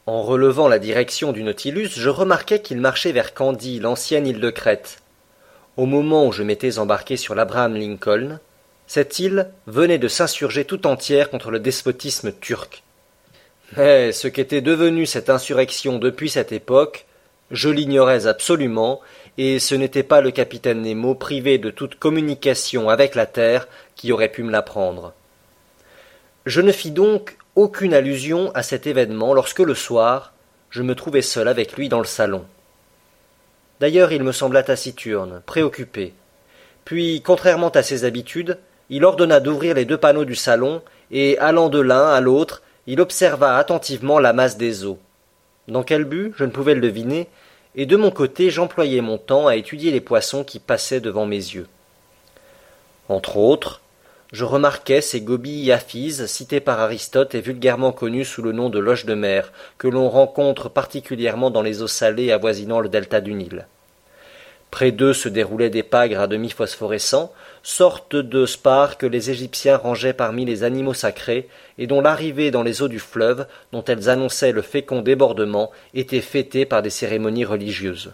En 0.07 0.23
relevant 0.23 0.67
la 0.67 0.79
direction 0.79 1.31
du 1.31 1.43
Nautilus, 1.43 1.91
je 1.91 2.09
remarquai 2.09 2.63
qu'il 2.63 2.79
marchait 2.79 3.11
vers 3.11 3.35
Candie, 3.35 3.79
l'ancienne 3.79 4.25
île 4.25 4.39
de 4.39 4.49
Crète. 4.49 4.97
Au 5.75 5.85
moment 5.85 6.25
où 6.25 6.31
je 6.31 6.41
m'étais 6.41 6.79
embarqué 6.79 7.17
sur 7.17 7.35
l'Abraham 7.35 7.75
Lincoln, 7.75 8.39
cette 8.87 9.19
île 9.19 9.51
venait 9.67 9.99
de 9.99 10.07
s'insurger 10.07 10.65
tout 10.65 10.87
entière 10.87 11.29
contre 11.29 11.51
le 11.51 11.59
despotisme 11.59 12.31
turc. 12.31 12.81
Mais 13.75 14.11
ce 14.11 14.27
qu'était 14.27 14.61
devenue 14.61 15.05
cette 15.05 15.29
insurrection 15.29 15.99
depuis 15.99 16.31
cette 16.31 16.51
époque, 16.51 17.06
je 17.51 17.69
l'ignorais 17.69 18.27
absolument, 18.27 19.01
et 19.37 19.59
ce 19.59 19.75
n'était 19.75 20.03
pas 20.03 20.21
le 20.21 20.31
capitaine 20.31 20.81
Nemo 20.81 21.15
privé 21.15 21.57
de 21.57 21.69
toute 21.69 21.95
communication 21.95 22.89
avec 22.89 23.15
la 23.15 23.25
terre 23.25 23.67
qui 23.95 24.11
aurait 24.11 24.31
pu 24.31 24.43
me 24.43 24.51
l'apprendre. 24.51 25.13
Je 26.45 26.61
ne 26.61 26.71
fis 26.71 26.91
donc 26.91 27.37
aucune 27.55 27.93
allusion 27.93 28.51
à 28.53 28.63
cet 28.63 28.87
événement 28.87 29.33
lorsque 29.33 29.59
le 29.59 29.75
soir 29.75 30.33
je 30.69 30.81
me 30.83 30.95
trouvai 30.95 31.21
seul 31.21 31.47
avec 31.47 31.73
lui 31.73 31.89
dans 31.89 31.99
le 31.99 32.05
salon. 32.05 32.45
D'ailleurs 33.79 34.11
il 34.11 34.23
me 34.23 34.31
sembla 34.31 34.63
taciturne, 34.63 35.41
préoccupé. 35.45 36.13
Puis, 36.83 37.21
contrairement 37.21 37.69
à 37.69 37.83
ses 37.83 38.05
habitudes, 38.05 38.57
il 38.89 39.03
ordonna 39.03 39.39
d'ouvrir 39.39 39.75
les 39.75 39.85
deux 39.85 39.97
panneaux 39.97 40.25
du 40.25 40.35
salon, 40.35 40.81
et 41.11 41.37
allant 41.39 41.69
de 41.69 41.79
l'un 41.79 42.07
à 42.07 42.21
l'autre, 42.21 42.63
il 42.85 43.01
observa 43.01 43.57
attentivement 43.57 44.19
la 44.19 44.33
masse 44.33 44.57
des 44.57 44.85
eaux. 44.85 44.99
Dans 45.67 45.83
quel 45.83 46.05
but, 46.05 46.33
je 46.37 46.45
ne 46.45 46.51
pouvais 46.51 46.75
le 46.75 46.81
deviner, 46.81 47.27
et 47.75 47.85
de 47.85 47.95
mon 47.95 48.11
côté 48.11 48.49
j'employais 48.49 49.01
mon 49.01 49.17
temps 49.17 49.47
à 49.47 49.55
étudier 49.55 49.91
les 49.91 50.01
poissons 50.01 50.43
qui 50.43 50.59
passaient 50.59 51.01
devant 51.01 51.25
mes 51.25 51.35
yeux. 51.35 51.67
Entre 53.09 53.37
autres, 53.37 53.81
je 54.33 54.43
remarquais 54.43 54.99
ces 54.99 55.21
gobies 55.21 55.71
aphises 55.71 56.25
cités 56.25 56.59
par 56.59 56.79
Aristote 56.79 57.35
et 57.35 57.41
vulgairement 57.41 57.93
connues 57.93 58.25
sous 58.25 58.41
le 58.41 58.51
nom 58.51 58.69
de 58.69 58.79
loches 58.79 59.05
de 59.05 59.13
mer, 59.13 59.53
que 59.77 59.87
l'on 59.87 60.09
rencontre 60.09 60.69
particulièrement 60.69 61.49
dans 61.49 61.61
les 61.61 61.81
eaux 61.81 61.87
salées 61.87 62.31
avoisinant 62.31 62.79
le 62.79 62.89
delta 62.89 63.21
du 63.21 63.33
Nil. 63.33 63.67
Près 64.71 64.91
d'eux 64.91 65.13
se 65.13 65.29
déroulaient 65.29 65.69
des 65.69 65.83
pagres 65.83 66.19
à 66.19 66.27
demi 66.27 66.49
phosphorescents, 66.49 67.33
sortes 67.63 68.15
de 68.15 68.45
spars 68.45 68.97
que 68.97 69.05
les 69.05 69.29
Égyptiens 69.29 69.77
rangeaient 69.77 70.13
parmi 70.13 70.45
les 70.45 70.63
animaux 70.63 70.93
sacrés, 70.93 71.47
et 71.77 71.87
dont 71.87 72.01
l'arrivée 72.01 72.51
dans 72.51 72.63
les 72.63 72.81
eaux 72.81 72.87
du 72.87 72.99
fleuve, 72.99 73.47
dont 73.71 73.83
elles 73.85 74.09
annonçaient 74.09 74.51
le 74.51 74.61
fécond 74.61 75.01
débordement, 75.01 75.71
était 75.93 76.21
fêtée 76.21 76.65
par 76.65 76.81
des 76.81 76.89
cérémonies 76.89 77.45
religieuses. 77.45 78.11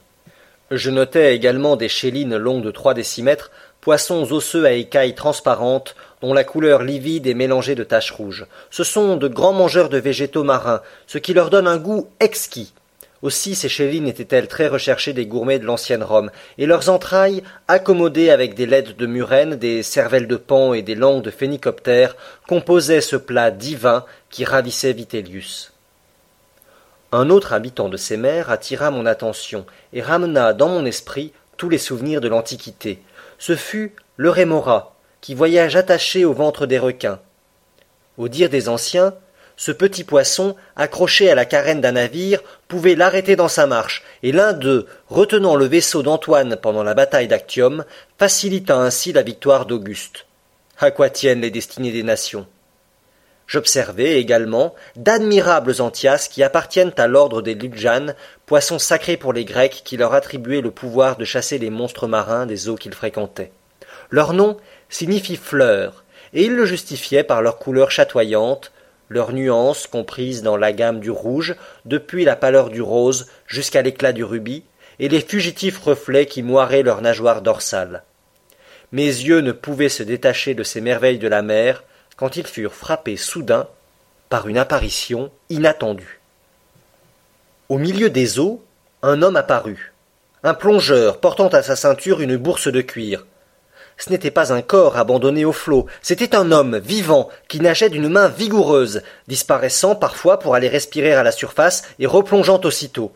Je 0.72 0.90
notais 0.90 1.36
également 1.36 1.76
des 1.76 1.90
chélines 1.90 2.38
longues 2.38 2.64
de 2.64 2.72
trois 2.72 2.94
décimètres, 2.94 3.52
poissons 3.82 4.32
osseux 4.32 4.66
à 4.66 4.72
écailles 4.72 5.16
transparentes, 5.16 5.96
dont 6.22 6.34
la 6.34 6.44
couleur 6.44 6.84
livide 6.84 7.28
est 7.28 7.34
mélangée 7.34 7.76
de 7.76 7.84
taches 7.84 8.12
rouges. 8.12 8.48
Ce 8.72 8.84
sont 8.84 9.18
de 9.18 9.28
grands 9.28 9.54
mangeurs 9.54 9.90
de 9.90 9.98
végétaux 9.98 10.44
marins, 10.44 10.82
ce 11.06 11.18
qui 11.18 11.34
leur 11.34 11.50
donne 11.50 11.68
un 11.68 11.78
goût 11.78 12.08
exquis. 12.20 12.74
Aussi 13.24 13.56
ces 13.56 13.70
chélines 13.70 14.10
étaient-elles 14.10 14.50
très 14.50 14.68
recherchées 14.68 15.14
des 15.14 15.26
gourmets 15.26 15.58
de 15.58 15.66
l'ancienne 15.66 16.04
Rome, 16.04 16.30
et 16.58 16.66
leurs 16.66 16.90
entrailles, 16.90 17.42
accommodées 17.70 18.30
avec 18.30 18.54
des 18.54 18.66
laides 18.66 18.98
de 18.98 19.06
murène, 19.06 19.56
des 19.56 19.82
cervelles 19.82 20.28
de 20.28 20.36
pan 20.36 20.74
et 20.74 20.82
des 20.82 20.94
langues 20.94 21.24
de 21.24 21.32
phénicoptère, 21.32 22.18
composaient 22.50 23.00
ce 23.00 23.16
plat 23.16 23.50
divin 23.50 24.04
qui 24.30 24.44
ravissait 24.44 24.92
Vitellius. 24.92 25.72
Un 27.14 27.30
autre 27.30 27.54
habitant 27.54 27.88
de 27.88 27.96
ces 27.96 28.18
mers 28.18 28.52
attira 28.52 28.92
mon 28.92 29.06
attention 29.06 29.66
et 29.94 30.02
ramena 30.02 30.52
dans 30.52 30.68
mon 30.68 30.86
esprit 30.86 31.32
tous 31.56 31.70
les 31.70 31.78
souvenirs 31.78 32.20
de 32.20 32.28
l'Antiquité. 32.28 33.02
Ce 33.40 33.56
fut 33.56 33.96
le 34.18 34.32
rémora, 34.32 34.98
qui 35.22 35.34
voyage 35.34 35.78
attaché 35.78 36.26
au 36.26 36.34
ventre 36.34 36.66
des 36.66 36.80
requins. 36.80 37.22
Au 38.18 38.28
dire 38.28 38.50
des 38.50 38.68
anciens, 38.68 39.14
ce 39.66 39.72
petit 39.72 40.04
poisson, 40.04 40.58
accroché 40.76 41.32
à 41.32 41.36
la 41.36 41.46
carène 41.46 41.80
d'un 41.80 41.94
navire, 41.94 42.44
pouvait 42.68 42.96
l'arrêter 42.96 43.38
dans 43.38 43.48
sa 43.48 43.66
marche, 43.66 44.04
et 44.22 44.34
l'un 44.34 44.52
d'eux, 44.52 44.88
retenant 45.08 45.56
le 45.56 45.64
vaisseau 45.64 46.04
d'Antoine 46.04 46.58
pendant 46.58 46.84
la 46.84 46.94
bataille 46.94 47.30
d'Actium, 47.30 47.86
facilita 48.20 48.76
ainsi 48.76 49.14
la 49.14 49.22
victoire 49.22 49.66
d'Auguste. 49.66 50.26
À 50.80 50.92
quoi 50.92 51.10
tiennent 51.10 51.40
les 51.40 51.50
destinées 51.50 51.94
des 51.94 52.04
nations? 52.04 52.46
J'observai 53.48 54.18
également 54.18 54.76
d'admirables 54.98 55.80
antias 55.80 56.28
qui 56.30 56.44
appartiennent 56.44 56.92
à 56.98 57.08
l'ordre 57.08 57.42
des 57.42 57.56
Ludjanes, 57.56 58.16
poissons 58.46 58.80
sacrés 58.80 59.16
pour 59.16 59.32
les 59.32 59.46
Grecs 59.46 59.82
qui 59.86 59.96
leur 59.96 60.14
attribuaient 60.14 60.60
le 60.60 60.72
pouvoir 60.72 61.16
de 61.16 61.24
chasser 61.24 61.58
les 61.58 61.70
monstres 61.70 62.08
marins 62.08 62.46
des 62.46 62.68
eaux 62.68 62.76
qu'ils 62.76 62.94
fréquentaient. 62.94 63.54
Leur 64.10 64.34
nom 64.34 64.58
signifie 64.90 65.38
fleurs, 65.38 66.04
et 66.34 66.44
ils 66.44 66.54
le 66.54 66.66
justifiaient 66.66 67.24
par 67.24 67.42
leur 67.42 67.60
couleur 67.60 67.92
chatoyante, 67.92 68.74
leurs 69.14 69.32
nuances 69.32 69.88
comprises 69.88 70.44
dans 70.44 70.58
la 70.58 70.74
gamme 70.74 71.00
du 71.00 71.12
rouge, 71.12 71.56
depuis 71.86 72.26
la 72.26 72.36
pâleur 72.36 72.70
du 72.70 72.82
rose 72.82 73.28
jusqu'à 73.48 73.82
l'éclat 73.82 74.12
du 74.12 74.24
rubis, 74.24 74.64
et 75.00 75.08
les 75.08 75.22
fugitifs 75.22 75.80
reflets 75.80 76.26
qui 76.26 76.44
moiraient 76.44 76.84
leurs 76.84 77.02
nageoires 77.02 77.42
dorsales. 77.42 78.04
Mes 78.92 79.06
yeux 79.06 79.40
ne 79.40 79.52
pouvaient 79.52 79.90
se 79.90 80.04
détacher 80.04 80.54
de 80.54 80.64
ces 80.64 80.82
merveilles 80.82 81.18
de 81.18 81.28
la 81.28 81.42
mer 81.42 81.84
quand 82.16 82.38
ils 82.38 82.46
furent 82.46 82.76
frappés 82.76 83.18
soudain 83.18 83.68
par 84.30 84.48
une 84.48 84.58
apparition 84.58 85.32
inattendue. 85.50 86.20
Au 87.70 87.78
milieu 87.78 88.10
des 88.10 88.40
eaux, 88.40 88.64
un 89.02 89.22
homme 89.22 89.36
apparut, 89.36 89.94
un 90.44 90.54
plongeur 90.54 91.20
portant 91.20 91.48
à 91.48 91.64
sa 91.64 91.76
ceinture 91.76 92.22
une 92.22 92.38
bourse 92.38 92.68
de 92.68 92.82
cuir, 92.82 93.26
ce 94.04 94.10
n'était 94.10 94.32
pas 94.32 94.52
un 94.52 94.62
corps 94.62 94.98
abandonné 94.98 95.46
au 95.46 95.54
flot, 95.54 95.86
c'était 96.02 96.36
un 96.36 96.52
homme 96.52 96.78
vivant 96.78 97.30
qui 97.48 97.62
nageait 97.62 97.90
d'une 97.90 98.10
main 98.10 98.28
vigoureuse, 98.28 99.02
disparaissant 99.30 99.96
parfois 99.96 100.40
pour 100.40 100.56
aller 100.56 100.68
respirer 100.68 101.14
à 101.14 101.24
la 101.24 101.32
surface 101.32 101.84
et 102.00 102.06
replongeant 102.06 102.60
aussitôt. 102.66 103.14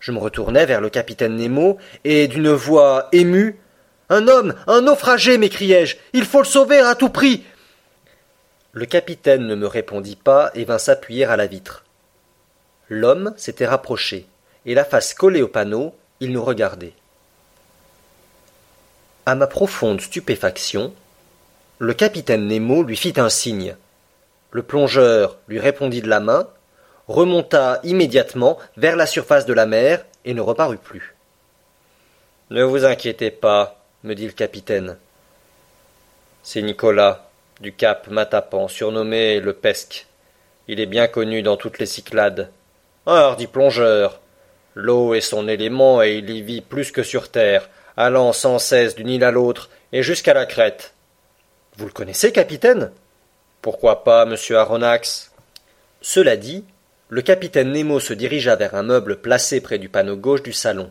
Je 0.00 0.10
me 0.10 0.18
retournai 0.18 0.64
vers 0.64 0.80
le 0.80 0.88
capitaine 0.88 1.36
Nemo 1.36 1.76
et 2.04 2.28
d'une 2.28 2.50
voix 2.50 3.08
émue 3.12 3.60
Un 4.08 4.26
homme, 4.26 4.54
un 4.68 4.80
naufragé, 4.80 5.36
m'écriai-je. 5.36 5.96
Il 6.14 6.24
faut 6.24 6.40
le 6.40 6.46
sauver 6.46 6.78
à 6.78 6.94
tout 6.94 7.10
prix. 7.10 7.44
Le 8.72 8.86
capitaine 8.86 9.46
ne 9.46 9.54
me 9.54 9.66
répondit 9.66 10.16
pas 10.16 10.50
et 10.54 10.64
vint 10.64 10.78
s'appuyer 10.78 11.26
à 11.26 11.36
la 11.36 11.46
vitre. 11.46 11.84
L'homme 12.88 13.34
s'était 13.36 13.66
rapproché, 13.66 14.24
et 14.64 14.74
la 14.74 14.86
face 14.86 15.12
collée 15.12 15.42
au 15.42 15.48
panneau, 15.48 15.94
il 16.20 16.32
nous 16.32 16.42
regardait. 16.42 16.94
À 19.24 19.36
ma 19.36 19.46
profonde 19.46 20.00
stupéfaction, 20.00 20.92
le 21.78 21.94
capitaine 21.94 22.48
Nemo 22.48 22.82
lui 22.82 22.96
fit 22.96 23.14
un 23.18 23.28
signe. 23.28 23.76
Le 24.50 24.64
plongeur 24.64 25.36
lui 25.46 25.60
répondit 25.60 26.02
de 26.02 26.08
la 26.08 26.18
main, 26.18 26.48
remonta 27.06 27.78
immédiatement 27.84 28.58
vers 28.76 28.96
la 28.96 29.06
surface 29.06 29.46
de 29.46 29.52
la 29.52 29.66
mer 29.66 30.04
et 30.24 30.34
ne 30.34 30.40
reparut 30.40 30.78
plus. 30.78 31.14
Ne 32.50 32.64
vous 32.64 32.84
inquiétez 32.84 33.30
pas, 33.30 33.80
me 34.02 34.14
dit 34.14 34.26
le 34.26 34.32
capitaine. 34.32 34.96
C'est 36.42 36.62
Nicolas, 36.62 37.30
du 37.60 37.72
cap 37.72 38.08
Matapan, 38.08 38.66
surnommé 38.66 39.38
le 39.38 39.52
Pesque. 39.52 40.08
Il 40.66 40.80
est 40.80 40.86
bien 40.86 41.06
connu 41.06 41.42
dans 41.42 41.56
toutes 41.56 41.78
les 41.78 41.86
Cyclades. 41.86 42.50
Un 43.06 43.14
hardi 43.14 43.46
plongeur. 43.46 44.18
L'eau 44.74 45.14
est 45.14 45.20
son 45.20 45.46
élément 45.46 46.02
et 46.02 46.14
il 46.14 46.28
y 46.30 46.42
vit 46.42 46.60
plus 46.60 46.90
que 46.90 47.04
sur 47.04 47.28
terre, 47.28 47.68
allant 47.96 48.32
sans 48.32 48.58
cesse 48.58 48.94
d'une 48.94 49.08
île 49.08 49.24
à 49.24 49.30
l'autre 49.30 49.70
et 49.92 50.02
jusqu'à 50.02 50.34
la 50.34 50.46
crête. 50.46 50.94
Vous 51.76 51.86
le 51.86 51.92
connaissez, 51.92 52.32
capitaine? 52.32 52.90
Pourquoi 53.60 54.04
pas, 54.04 54.24
monsieur 54.24 54.58
Aronnax? 54.58 55.32
Cela 56.00 56.36
dit, 56.36 56.64
le 57.08 57.22
capitaine 57.22 57.72
Nemo 57.72 58.00
se 58.00 58.12
dirigea 58.12 58.56
vers 58.56 58.74
un 58.74 58.82
meuble 58.82 59.20
placé 59.20 59.60
près 59.60 59.78
du 59.78 59.88
panneau 59.88 60.16
gauche 60.16 60.42
du 60.42 60.52
salon. 60.52 60.90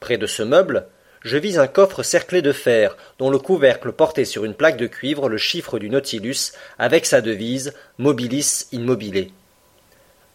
Près 0.00 0.18
de 0.18 0.26
ce 0.26 0.42
meuble, 0.42 0.86
je 1.22 1.38
vis 1.38 1.58
un 1.58 1.66
coffre 1.66 2.02
cerclé 2.02 2.42
de 2.42 2.52
fer, 2.52 2.96
dont 3.18 3.30
le 3.30 3.38
couvercle 3.38 3.92
portait 3.92 4.24
sur 4.24 4.44
une 4.44 4.54
plaque 4.54 4.76
de 4.76 4.86
cuivre 4.86 5.28
le 5.28 5.38
chiffre 5.38 5.78
du 5.78 5.90
Nautilus, 5.90 6.52
avec 6.78 7.06
sa 7.06 7.20
devise 7.20 7.74
Mobilis 7.98 8.66
immobile. 8.72 9.30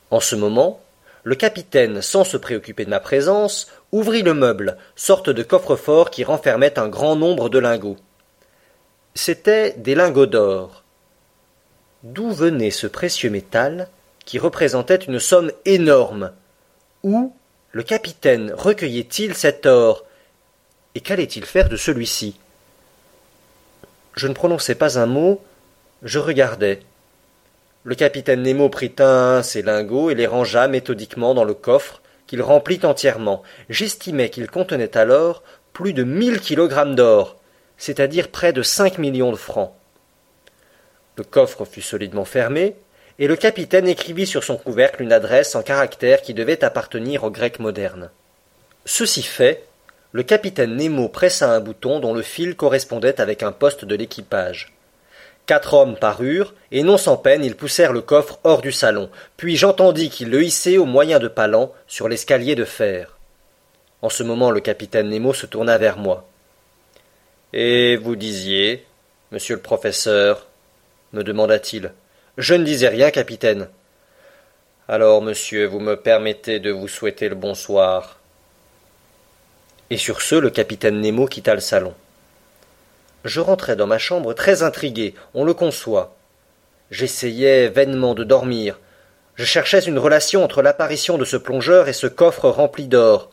En 0.10 0.20
ce 0.20 0.36
moment, 0.36 0.82
le 1.24 1.36
capitaine, 1.36 2.01
sans 2.01 2.24
se 2.24 2.38
préoccuper 2.38 2.86
de 2.86 2.90
ma 2.90 3.00
présence, 3.00 3.68
ouvrit 3.92 4.24
le 4.24 4.34
meuble, 4.34 4.78
sorte 4.96 5.30
de 5.30 5.44
coffre-fort 5.44 6.10
qui 6.10 6.24
renfermait 6.24 6.80
un 6.80 6.88
grand 6.88 7.16
nombre 7.16 7.50
de 7.50 7.60
lingots. 7.60 7.98
C'étaient 9.13 9.74
des 9.74 9.94
lingots 9.94 10.25
d'or. 10.25 10.84
D'où 12.04 12.32
venait 12.32 12.72
ce 12.72 12.88
précieux 12.88 13.30
métal 13.30 13.88
qui 14.25 14.40
représentait 14.40 14.96
une 14.96 15.20
somme 15.20 15.51
énorme? 15.66 16.32
Où 17.04 17.36
le 17.72 17.84
capitaine 17.84 18.54
recueillait-il 18.54 19.36
cet 19.36 19.66
or? 19.66 20.06
Et 20.96 21.01
qu'allait-il 21.01 21.46
faire 21.46 21.70
de 21.70 21.78
celui-ci? 21.78 22.36
Je 24.16 24.28
ne 24.28 24.34
prononçais 24.34 24.75
pas 24.75 25.00
un 25.00 25.06
mot, 25.06 25.42
je 26.04 26.20
regardais. 26.20 26.82
Le 27.84 27.96
capitaine 27.96 28.44
Nemo 28.44 28.70
prit 28.70 28.94
un 29.00 29.42
ses 29.42 29.64
lingots 29.64 30.12
et 30.12 30.16
les 30.16 30.28
rangea 30.28 30.68
méthodiquement 30.68 31.34
dans 31.34 31.44
le 31.44 31.56
coffre, 31.56 32.02
qu'il 32.28 32.44
remplit 32.44 32.80
entièrement. 32.84 33.42
J'estimais 33.70 34.30
qu'il 34.30 34.50
contenait 34.50 34.96
alors 34.96 35.42
plus 35.74 35.94
de 35.94 36.04
mille 36.04 36.40
kilogrammes 36.40 36.96
d'or, 36.96 37.38
c'est-à-dire 37.78 38.30
près 38.30 38.54
de 38.54 38.62
cinq 38.62 39.00
millions 39.00 39.32
de 39.32 39.38
francs. 39.38 39.74
Le 41.18 41.24
coffre 41.24 41.66
fut 41.66 41.82
solidement 41.82 42.26
fermé, 42.26 42.76
et 43.18 43.28
le 43.28 43.36
capitaine 43.36 43.88
écrivit 43.88 44.28
sur 44.28 44.44
son 44.44 44.58
couvercle 44.58 45.02
une 45.02 45.12
adresse 45.12 45.56
en 45.56 45.64
caractères 45.64 46.22
qui 46.22 46.34
devait 46.34 46.64
appartenir 46.64 47.24
au 47.24 47.32
grec 47.32 47.60
moderne. 47.60 48.12
Ceci 48.86 49.24
fait, 49.24 49.66
le 50.12 50.24
capitaine 50.24 50.76
Nemo 50.76 51.10
pressa 51.10 51.52
un 51.52 51.60
bouton 51.60 52.00
dont 52.00 52.14
le 52.14 52.22
fil 52.22 52.56
correspondait 52.56 53.20
avec 53.20 53.44
un 53.44 53.52
poste 53.52 53.86
de 53.86 53.96
l'équipage. 53.96 54.74
Quatre 55.46 55.74
hommes 55.74 55.98
parurent, 55.98 56.54
et 56.72 56.84
non 56.84 56.98
sans 56.98 57.18
peine 57.18 57.44
ils 57.44 57.56
poussèrent 57.56 57.94
le 57.94 58.02
coffre 58.02 58.40
hors 58.44 58.62
du 58.62 58.72
salon, 58.72 59.10
puis 59.38 59.58
j'entendis 59.58 60.10
qu'ils 60.10 60.30
le 60.30 60.44
hissaient 60.44 60.78
au 60.78 60.86
moyen 60.86 61.20
de 61.20 61.28
palans 61.28 61.74
sur 61.88 62.08
l'escalier 62.08 62.56
de 62.56 62.66
fer. 62.66 63.18
En 64.02 64.10
ce 64.10 64.24
moment 64.24 64.52
le 64.52 64.62
capitaine 64.62 65.10
Nemo 65.10 65.34
se 65.34 65.46
tourna 65.46 65.78
vers 65.78 65.98
moi. 65.98 66.28
Et 67.54 67.98
vous 67.98 68.16
disiez, 68.16 68.86
monsieur 69.32 69.56
le 69.56 69.62
professeur, 69.62 70.48
me 71.14 71.24
demanda-t-il. 71.24 71.92
Je 72.38 72.54
ne 72.54 72.64
disais 72.64 72.88
rien, 72.88 73.12
capitaine. 73.12 73.68
Alors, 74.88 75.22
monsieur, 75.22 75.66
vous 75.66 75.80
me 75.80 75.96
permettez 75.96 76.60
de 76.60 76.72
vous 76.72 76.88
souhaiter 76.88 77.30
le 77.30 77.36
bonsoir. 77.36 78.20
Et 79.90 79.98
sur 79.98 80.22
ce, 80.22 80.36
le 80.36 80.50
capitaine 80.50 81.02
Nemo 81.02 81.28
quitta 81.28 81.54
le 81.54 81.62
salon. 81.62 81.94
Je 83.24 83.40
rentrai 83.40 83.75
dans 83.75 83.88
ma 83.88 83.98
chambre 83.98 84.34
très 84.34 84.63
intrigué, 84.63 85.13
on 85.34 85.44
le 85.44 85.54
conçoit. 85.54 86.16
J'essayais 86.90 87.70
vainement 87.70 88.16
de 88.16 88.24
dormir. 88.24 88.80
Je 89.36 89.46
cherchais 89.46 89.80
une 89.80 90.00
relation 90.00 90.44
entre 90.44 90.62
l'apparition 90.62 91.18
de 91.18 91.25
ce 91.25 91.38
plongeur 91.38 91.88
et 91.88 91.94
ce 91.94 92.08
coffre 92.08 92.50
rempli 92.50 92.88
d'or. 92.88 93.30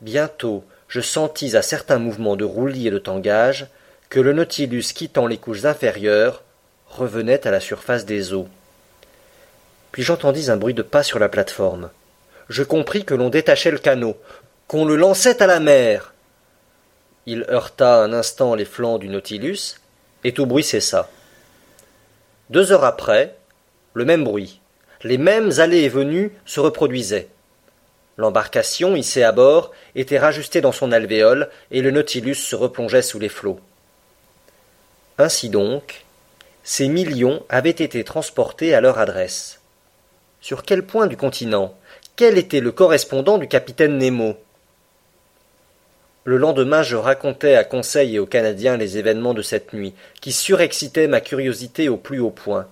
Bientôt, 0.00 0.64
je 0.88 1.00
sentis 1.00 1.56
à 1.56 1.62
certains 1.62 1.98
mouvements 1.98 2.36
de 2.36 2.44
roulis 2.44 2.88
et 2.88 2.90
de 2.90 2.98
tangage 2.98 3.68
que 4.08 4.20
le 4.20 4.32
Nautilus 4.32 4.92
quittant 4.94 5.26
les 5.26 5.36
couches 5.36 5.64
inférieures 5.64 6.42
revenait 6.88 7.46
à 7.46 7.50
la 7.50 7.60
surface 7.60 8.06
des 8.06 8.32
eaux. 8.32 8.48
Puis 9.92 10.02
j'entendis 10.02 10.50
un 10.50 10.56
bruit 10.56 10.74
de 10.74 10.82
pas 10.82 11.02
sur 11.02 11.18
la 11.18 11.28
plateforme. 11.28 11.90
Je 12.48 12.62
compris 12.62 13.04
que 13.04 13.14
l'on 13.14 13.28
détachait 13.28 13.70
le 13.70 13.78
canot 13.78 14.16
qu'on 14.66 14.84
le 14.84 14.96
lançait 14.96 15.42
à 15.42 15.46
la 15.46 15.60
mer. 15.60 16.12
Il 17.30 17.44
heurta 17.50 18.02
un 18.02 18.14
instant 18.14 18.54
les 18.54 18.64
flancs 18.64 18.96
du 18.96 19.10
Nautilus, 19.10 19.74
et 20.24 20.32
tout 20.32 20.46
bruit 20.46 20.64
cessa. 20.64 21.10
Deux 22.48 22.72
heures 22.72 22.84
après, 22.84 23.36
le 23.92 24.06
même 24.06 24.24
bruit, 24.24 24.62
les 25.02 25.18
mêmes 25.18 25.52
allées 25.58 25.82
et 25.82 25.90
venues 25.90 26.32
se 26.46 26.58
reproduisaient. 26.58 27.28
L'embarcation, 28.16 28.96
hissée 28.96 29.24
à 29.24 29.32
bord, 29.32 29.72
était 29.94 30.18
rajustée 30.18 30.62
dans 30.62 30.72
son 30.72 30.90
alvéole, 30.90 31.50
et 31.70 31.82
le 31.82 31.90
Nautilus 31.90 32.36
se 32.36 32.56
replongeait 32.56 33.02
sous 33.02 33.18
les 33.18 33.28
flots. 33.28 33.60
Ainsi 35.18 35.50
donc, 35.50 36.06
ces 36.64 36.88
millions 36.88 37.44
avaient 37.50 37.68
été 37.68 38.04
transportés 38.04 38.74
à 38.74 38.80
leur 38.80 38.98
adresse. 38.98 39.60
Sur 40.40 40.62
quel 40.62 40.82
point 40.82 41.06
du 41.06 41.18
continent? 41.18 41.76
Quel 42.16 42.38
était 42.38 42.60
le 42.60 42.72
correspondant 42.72 43.36
du 43.36 43.48
capitaine 43.48 43.98
Nemo? 43.98 44.38
Le 46.28 46.36
lendemain, 46.36 46.82
je 46.82 46.94
racontai 46.94 47.56
à 47.56 47.64
Conseil 47.64 48.16
et 48.16 48.18
aux 48.18 48.26
Canadiens 48.26 48.76
les 48.76 48.98
événements 48.98 49.32
de 49.32 49.40
cette 49.40 49.72
nuit, 49.72 49.94
qui 50.20 50.30
surexcitaient 50.30 51.06
ma 51.06 51.22
curiosité 51.22 51.88
au 51.88 51.96
plus 51.96 52.20
haut 52.20 52.28
point. 52.28 52.66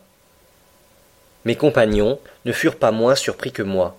Mes 1.46 1.56
compagnons 1.56 2.20
ne 2.44 2.52
furent 2.52 2.76
pas 2.76 2.90
moins 2.90 3.14
surpris 3.14 3.52
que 3.52 3.62
moi. 3.62 3.96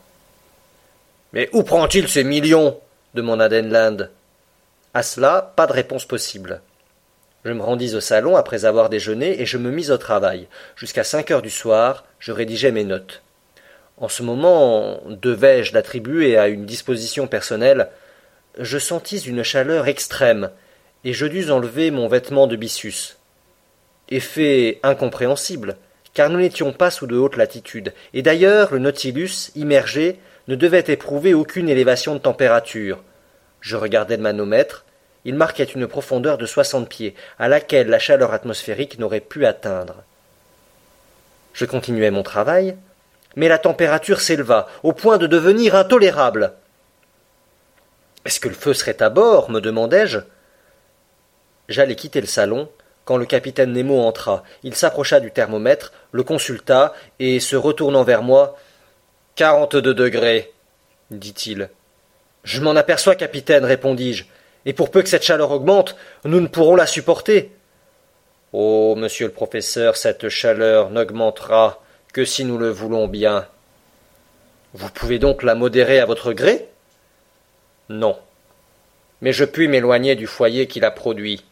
Mais 1.34 1.50
où 1.54 1.64
prend-il 1.64 2.08
ces 2.08 2.24
millions? 2.24 2.80
demanda 3.16 3.50
Denland. 3.50 4.12
À 4.94 5.02
cela, 5.02 5.54
pas 5.56 5.66
de 5.66 5.74
réponse 5.74 6.06
possible. 6.06 6.62
Je 7.44 7.52
me 7.52 7.64
rendis 7.64 7.96
au 7.96 8.00
salon 8.00 8.36
après 8.36 8.66
avoir 8.66 8.90
déjeuné 8.90 9.42
et 9.42 9.48
je 9.48 9.58
me 9.58 9.72
mis 9.72 9.90
au 9.90 9.98
travail. 9.98 10.48
Jusqu'à 10.76 11.04
cinq 11.04 11.32
heures 11.32 11.42
du 11.42 11.50
soir, 11.50 12.06
je 12.20 12.32
rédigeais 12.32 12.72
mes 12.72 12.84
notes. 12.84 13.24
En 14.00 14.08
ce 14.08 14.22
moment, 14.22 15.02
devais-je 15.08 15.74
l'attribuer 15.74 16.38
à 16.38 16.48
une 16.48 16.68
disposition 16.68 17.26
personnelle? 17.26 17.90
Je 18.60 18.78
sentis 18.78 19.20
une 19.20 19.44
chaleur 19.44 19.88
extrême, 19.88 20.52
et 21.04 21.14
je 21.14 21.26
dus 21.26 21.52
enlever 21.52 21.92
mon 21.92 22.08
vêtement 22.08 22.48
de 22.48 22.56
byssus. 22.56 23.18
Effet 24.10 24.80
incompréhensible, 24.84 25.78
car 26.14 26.30
nous 26.30 26.40
n'étions 26.40 26.74
pas 26.74 26.92
sous 26.92 27.08
de 27.08 27.16
haute 27.16 27.38
latitude, 27.38 27.94
et 28.14 28.22
d'ailleurs 28.22 28.74
le 28.74 28.80
Nautilus, 28.80 29.52
immergé, 29.56 30.20
ne 30.48 30.56
devait 30.56 30.86
éprouver 30.88 31.34
aucune 31.34 31.70
élévation 31.70 32.14
de 32.14 32.20
température. 32.20 33.04
Je 33.62 33.76
regardai 33.76 34.18
le 34.18 34.24
manomètre, 34.24 34.86
il 35.26 35.36
marquait 35.36 35.66
une 35.66 35.88
profondeur 35.88 36.38
de 36.38 36.46
soixante 36.46 36.88
pieds, 36.88 37.16
à 37.38 37.48
laquelle 37.48 37.90
la 37.90 38.00
chaleur 38.00 38.34
atmosphérique 38.34 38.98
n'aurait 38.98 39.20
pu 39.20 39.46
atteindre. 39.46 39.96
Je 41.54 41.66
continuai 41.66 42.12
mon 42.12 42.24
travail, 42.24 42.76
mais 43.36 43.48
la 43.48 43.58
température 43.58 44.22
s'éleva, 44.22 44.68
au 44.84 44.94
point 44.94 45.18
de 45.18 45.28
devenir 45.28 45.76
intolérable. 45.76 46.54
Est-ce 48.28 48.42
que 48.42 48.50
le 48.50 48.56
feu 48.56 48.74
serait 48.74 49.02
à 49.02 49.10
bord 49.10 49.50
me 49.50 49.62
demandai-je. 49.62 50.20
J'allais 51.70 51.96
quitter 51.96 52.20
le 52.20 52.28
salon 52.28 52.70
quand 53.06 53.16
le 53.16 53.26
capitaine 53.26 53.72
Nemo 53.72 54.02
entra. 54.02 54.44
Il 54.64 54.76
s'approcha 54.76 55.22
du 55.22 55.32
thermomètre, 55.32 55.94
le 56.12 56.24
consulta, 56.24 56.94
et 57.20 57.40
se 57.40 57.56
retournant 57.56 58.04
vers 58.04 58.24
moi. 58.24 58.58
Quarante-deux 59.36 59.94
degrés, 59.94 60.52
dit-il. 61.10 61.70
Je 62.44 62.60
m'en 62.60 62.76
aperçois, 62.76 63.16
capitaine, 63.16 63.64
répondis-je, 63.64 64.26
et 64.66 64.74
pour 64.74 64.92
peu 64.92 65.04
que 65.04 65.10
cette 65.10 65.24
chaleur 65.24 65.52
augmente, 65.52 65.96
nous 66.26 66.42
ne 66.42 66.48
pourrons 66.48 66.76
la 66.76 66.86
supporter. 66.86 67.54
Oh, 68.52 68.96
monsieur 68.98 69.28
le 69.28 69.34
professeur, 69.34 69.96
cette 69.96 70.28
chaleur 70.28 70.90
n'augmentera 70.90 71.82
que 72.12 72.26
si 72.26 72.44
nous 72.44 72.58
le 72.58 72.72
voulons 72.72 73.08
bien. 73.08 73.48
Vous 74.74 74.90
pouvez 74.90 75.18
donc 75.18 75.44
la 75.44 75.56
modérer 75.56 76.02
à 76.02 76.06
votre 76.06 76.34
gré 76.34 76.68
non. 77.90 78.18
Mais 79.22 79.34
je 79.34 79.46
puis 79.46 79.68
m'éloigner 79.68 80.16
du 80.16 80.28
foyer 80.28 80.68
qui 80.68 80.80
la 80.80 80.92
produit. 80.92 81.44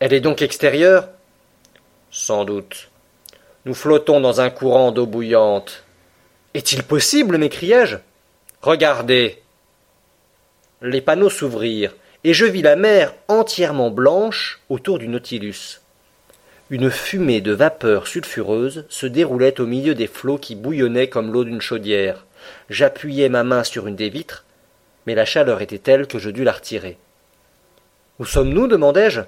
Elle 0.00 0.12
est 0.12 0.20
donc 0.20 0.42
extérieure? 0.42 1.08
Sans 2.10 2.44
doute. 2.44 2.88
Nous 3.64 3.74
flottons 3.74 4.20
dans 4.20 4.40
un 4.40 4.50
courant 4.50 4.92
d'eau 4.92 5.06
bouillante. 5.06 5.84
Est-il 6.54 6.82
possible 6.82 7.38
m'écriai-je? 7.38 7.96
Regardez. 8.62 9.42
Les 10.82 11.00
panneaux 11.00 11.30
s'ouvrirent, 11.30 11.94
et 12.24 12.34
je 12.34 12.44
vis 12.44 12.62
la 12.62 12.76
mer 12.76 13.14
entièrement 13.28 13.90
blanche 13.90 14.60
autour 14.68 14.98
du 14.98 15.08
Nautilus. 15.08 15.80
Une 16.70 16.90
fumée 16.90 17.40
de 17.40 17.52
vapeur 17.52 18.06
sulfureuse 18.06 18.86
se 18.88 19.06
déroulait 19.06 19.60
au 19.60 19.66
milieu 19.66 19.94
des 19.94 20.08
flots 20.08 20.38
qui 20.38 20.56
bouillonnaient 20.56 21.08
comme 21.08 21.32
l'eau 21.32 21.44
d'une 21.44 21.60
chaudière. 21.60 22.24
J'appuyai 22.70 23.28
ma 23.28 23.44
main 23.44 23.62
sur 23.62 23.86
une 23.86 23.94
des 23.94 24.08
vitres, 24.08 24.45
mais 25.06 25.14
la 25.14 25.24
chaleur 25.24 25.62
était 25.62 25.78
telle 25.78 26.06
que 26.06 26.18
je 26.18 26.30
dus 26.30 26.44
la 26.44 26.52
retirer. 26.52 26.98
Où 28.18 28.24
sommes-nous? 28.24 28.66
demandai-je. 28.66 29.22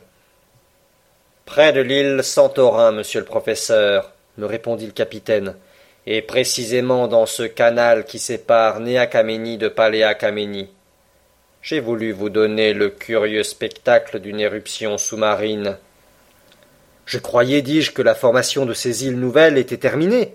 Près 1.47 1.73
de 1.73 1.81
l'île 1.81 2.23
Santorin, 2.23 2.93
monsieur 2.93 3.21
le 3.21 3.27
professeur, 3.27 4.13
me 4.37 4.47
répondit 4.47 4.87
le 4.87 4.93
capitaine, 4.93 5.57
et 6.07 6.21
précisément 6.21 7.09
dans 7.09 7.27
ce 7.27 7.45
canal 7.45 8.05
qui 8.05 8.19
sépare 8.19 8.81
Néakameni 8.81 9.57
de 9.57 9.69
Paléakameni. 9.69 10.69
J'ai 11.63 11.81
voulu 11.81 12.13
vous 12.13 12.29
donner 12.29 12.73
le 12.73 12.91
curieux 12.91 13.43
spectacle 13.43 14.21
d'une 14.21 14.41
éruption 14.41 14.99
sous-marine. 14.99 15.79
Je 17.07 17.19
croyais, 17.19 17.63
dis-je, 17.63 17.93
que 17.93 18.03
la 18.03 18.15
formation 18.15 18.67
de 18.67 18.75
ces 18.75 19.07
îles 19.07 19.19
nouvelles 19.19 19.59
était 19.59 19.79
terminée. 19.79 20.35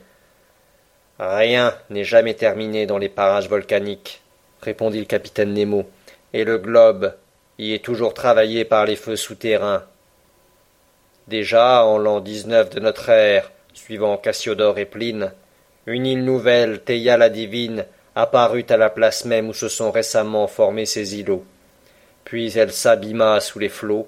Rien 1.19 1.75
n'est 1.89 2.03
jamais 2.03 2.33
terminé 2.33 2.85
dans 2.85 2.97
les 2.97 3.09
parages 3.09 3.47
volcaniques 3.47 4.22
répondit 4.63 4.99
le 4.99 5.05
capitaine 5.05 5.53
Nemo, 5.53 5.85
et 6.33 6.43
le 6.43 6.57
globe 6.57 7.13
y 7.59 7.73
est 7.73 7.83
toujours 7.83 8.13
travaillé 8.13 8.65
par 8.65 8.85
les 8.85 8.95
feux 8.95 9.15
souterrains. 9.15 9.83
Déjà, 11.27 11.85
en 11.85 11.97
l'an 11.97 12.19
dix-neuf 12.19 12.69
de 12.71 12.79
notre 12.79 13.09
ère, 13.09 13.51
suivant 13.73 14.17
Cassiodore 14.17 14.77
et 14.79 14.85
Pline, 14.85 15.31
une 15.85 16.05
île 16.05 16.23
nouvelle, 16.23 16.81
Théia 16.81 17.17
la 17.17 17.29
divine, 17.29 17.85
apparut 18.15 18.65
à 18.69 18.77
la 18.77 18.89
place 18.89 19.25
même 19.25 19.49
où 19.49 19.53
se 19.53 19.67
sont 19.67 19.91
récemment 19.91 20.47
formés 20.47 20.85
ces 20.85 21.19
îlots. 21.19 21.45
Puis 22.25 22.57
elle 22.57 22.71
s'abîma 22.71 23.39
sous 23.39 23.59
les 23.59 23.69
flots, 23.69 24.07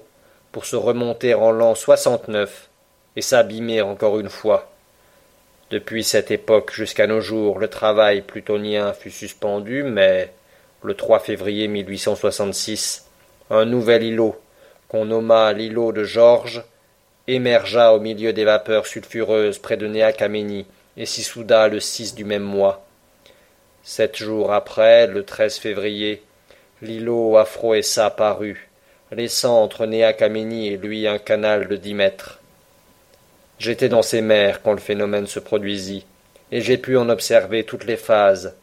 pour 0.52 0.64
se 0.64 0.76
remonter 0.76 1.34
en 1.34 1.50
l'an 1.50 1.74
soixante-neuf, 1.74 2.68
et 3.14 3.22
s'abîmer 3.22 3.82
encore 3.82 4.18
une 4.18 4.28
fois. 4.28 4.70
Depuis 5.70 6.04
cette 6.04 6.30
époque 6.30 6.72
jusqu'à 6.72 7.06
nos 7.06 7.20
jours, 7.20 7.58
le 7.58 7.68
travail 7.68 8.22
plutonien 8.22 8.92
fut 8.92 9.10
suspendu, 9.10 9.82
mais 9.82 10.32
le 10.82 10.94
3 10.94 11.20
février 11.20 11.68
1866, 11.68 13.06
un 13.50 13.64
nouvel 13.64 14.02
îlot, 14.02 14.40
qu'on 14.88 15.04
nomma 15.04 15.52
l'îlot 15.52 15.92
de 15.92 16.04
Georges, 16.04 16.62
émergea 17.26 17.92
au 17.92 18.00
milieu 18.00 18.32
des 18.32 18.44
vapeurs 18.44 18.86
sulfureuses 18.86 19.58
près 19.58 19.76
de 19.76 19.86
Néacaménie 19.86 20.66
et 20.96 21.06
s'y 21.06 21.22
souda 21.22 21.68
le 21.68 21.80
6 21.80 22.14
du 22.14 22.24
même 22.24 22.42
mois. 22.42 22.86
Sept 23.82 24.16
jours 24.16 24.52
après, 24.52 25.06
le 25.06 25.24
13 25.24 25.58
février, 25.58 26.22
l'îlot 26.82 27.36
Afroessa 27.36 28.10
parut, 28.10 28.68
laissant 29.12 29.62
entre 29.62 29.86
Néacaménie 29.86 30.68
et 30.68 30.76
lui 30.76 31.06
un 31.06 31.18
canal 31.18 31.68
de 31.68 31.76
dix 31.76 31.94
mètres. 31.94 32.40
J'étais 33.58 33.88
dans 33.88 34.02
ces 34.02 34.20
mers 34.20 34.62
quand 34.62 34.72
le 34.72 34.78
phénomène 34.78 35.26
se 35.26 35.38
produisit, 35.38 36.04
et 36.52 36.60
j'ai 36.60 36.78
pu 36.78 36.96
en 36.96 37.08
observer 37.08 37.64
toutes 37.64 37.84
les 37.84 37.96
phases. 37.96 38.54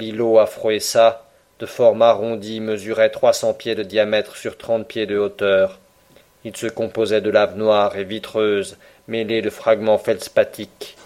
L'îlot 0.00 0.38
Afroessa, 0.38 1.26
de 1.58 1.66
forme 1.66 2.00
arrondie, 2.00 2.60
mesurait 2.60 3.10
trois 3.10 3.34
cents 3.34 3.52
pieds 3.52 3.74
de 3.74 3.82
diamètre 3.82 4.34
sur 4.34 4.56
trente 4.56 4.88
pieds 4.88 5.04
de 5.04 5.18
hauteur. 5.18 5.78
Il 6.42 6.56
se 6.56 6.68
composait 6.68 7.20
de 7.20 7.28
lave 7.28 7.58
noire 7.58 7.98
et 7.98 8.04
vitreuse, 8.04 8.78
mêlée 9.08 9.42
de 9.42 9.50
fragments 9.50 9.98
feldspathiques. 9.98 10.96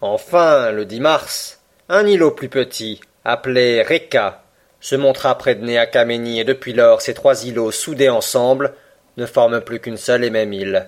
Enfin, 0.00 0.70
le 0.70 0.84
10 0.84 1.00
mars, 1.00 1.60
un 1.88 2.06
îlot 2.06 2.30
plus 2.30 2.48
petit, 2.48 3.00
appelé 3.24 3.82
Reka, 3.82 4.44
se 4.80 4.94
montra 4.94 5.36
près 5.36 5.56
de 5.56 5.64
Néacaménie 5.64 6.38
et 6.38 6.44
depuis 6.44 6.74
lors 6.74 7.02
ces 7.02 7.12
trois 7.14 7.44
îlots 7.44 7.72
soudés 7.72 8.08
ensemble 8.08 8.72
ne 9.16 9.26
forment 9.26 9.60
plus 9.60 9.80
qu'une 9.80 9.96
seule 9.96 10.22
et 10.22 10.30
même 10.30 10.52
île. 10.52 10.86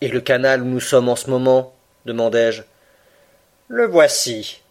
Et 0.00 0.08
le 0.08 0.22
canal 0.22 0.62
où 0.62 0.66
nous 0.66 0.80
sommes 0.80 1.10
en 1.10 1.16
ce 1.16 1.28
moment? 1.28 1.74
demandai-je. 2.06 2.62
Le 3.68 3.86
voici, 3.86 4.62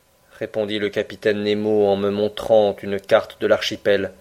répondit 0.43 0.77
le 0.77 0.89
capitaine 0.89 1.41
Nemo 1.41 1.88
en 1.88 1.95
me 1.95 2.10
montrant 2.10 2.75
une 2.84 2.99
carte 2.99 3.39
de 3.39 3.47
l'archipel. 3.47 4.12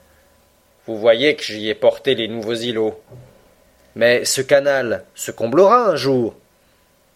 Vous 0.87 0.97
voyez 0.97 1.35
que 1.35 1.43
j'y 1.43 1.69
ai 1.69 1.75
porté 1.75 2.15
les 2.15 2.29
nouveaux 2.29 2.55
îlots. 2.55 3.03
Mais 3.97 4.25
ce 4.25 4.41
canal 4.41 5.03
se 5.17 5.33
comblera 5.33 5.89
un 5.89 5.97
jour. 5.97 6.37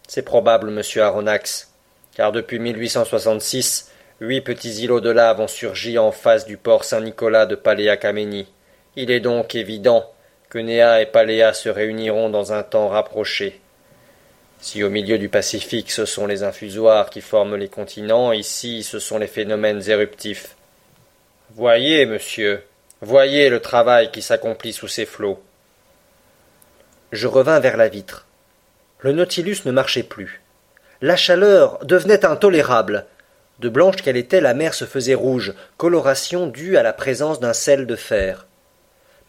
C'est 0.09 0.23
probable, 0.23 0.71
monsieur 0.71 1.03
Aronnax, 1.03 1.71
car 2.17 2.33
depuis 2.33 2.59
1866, 2.59 3.93
huit 4.19 4.41
petits 4.41 4.83
îlots 4.83 4.99
de 4.99 5.09
lave 5.09 5.39
ont 5.39 5.47
surgi 5.47 5.97
en 5.97 6.11
face 6.11 6.45
du 6.45 6.57
port 6.57 6.83
Saint-Nicolas 6.83 7.45
de 7.45 7.55
Paléa-Caménie. 7.55 8.51
Il 8.97 9.09
est 9.09 9.21
donc 9.21 9.55
évident 9.55 10.03
que 10.49 10.57
Néa 10.57 11.01
et 11.01 11.05
Paléa 11.05 11.53
se 11.53 11.69
réuniront 11.69 12.29
dans 12.29 12.51
un 12.51 12.63
temps 12.63 12.89
rapproché. 12.89 13.61
Si 14.59 14.83
au 14.83 14.89
milieu 14.89 15.17
du 15.17 15.29
Pacifique 15.29 15.91
ce 15.91 16.05
sont 16.05 16.25
les 16.25 16.43
infusoires 16.43 17.09
qui 17.09 17.21
forment 17.21 17.55
les 17.55 17.69
continents, 17.69 18.31
ici 18.31 18.83
ce 18.83 18.99
sont 18.99 19.17
les 19.17 19.27
phénomènes 19.27 19.81
éruptifs. 19.87 20.55
Voyez, 21.55 22.05
monsieur, 22.05 22.63
voyez 23.01 23.49
le 23.49 23.59
travail 23.59 24.11
qui 24.11 24.21
s'accomplit 24.21 24.73
sous 24.73 24.87
ces 24.87 25.05
flots. 25.05 25.41
Je 27.11 27.27
revins 27.27 27.59
vers 27.59 27.77
la 27.77 27.87
vitre. 27.87 28.25
Le 28.99 29.13
Nautilus 29.13 29.59
ne 29.65 29.71
marchait 29.71 30.03
plus. 30.03 30.41
La 31.01 31.15
chaleur 31.15 31.85
devenait 31.85 32.25
intolérable. 32.25 33.05
De 33.59 33.69
blanche 33.69 33.97
qu'elle 33.97 34.17
était, 34.17 34.41
la 34.41 34.53
mer 34.53 34.73
se 34.73 34.85
faisait 34.85 35.15
rouge, 35.15 35.53
coloration 35.77 36.47
due 36.47 36.77
à 36.77 36.83
la 36.83 36.93
présence 36.93 37.39
d'un 37.39 37.53
sel 37.53 37.85
de 37.85 37.95
fer. 37.95 38.47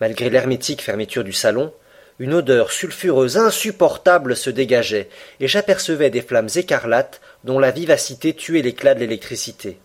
Malgré 0.00 0.30
l'hermétique 0.30 0.82
fermeture 0.82 1.24
du 1.24 1.32
salon, 1.32 1.72
une 2.18 2.34
odeur 2.34 2.72
sulfureuse 2.72 3.36
insupportable 3.36 4.34
se 4.34 4.50
dégageait, 4.50 5.08
et 5.40 5.46
j'apercevais 5.46 6.10
des 6.10 6.22
flammes 6.22 6.48
écarlates 6.54 7.20
dont 7.44 7.58
la 7.58 7.70
vivacité 7.70 8.34
tuait 8.34 8.62
l'éclat 8.62 8.94
de 8.94 9.00
l'électricité. 9.00 9.78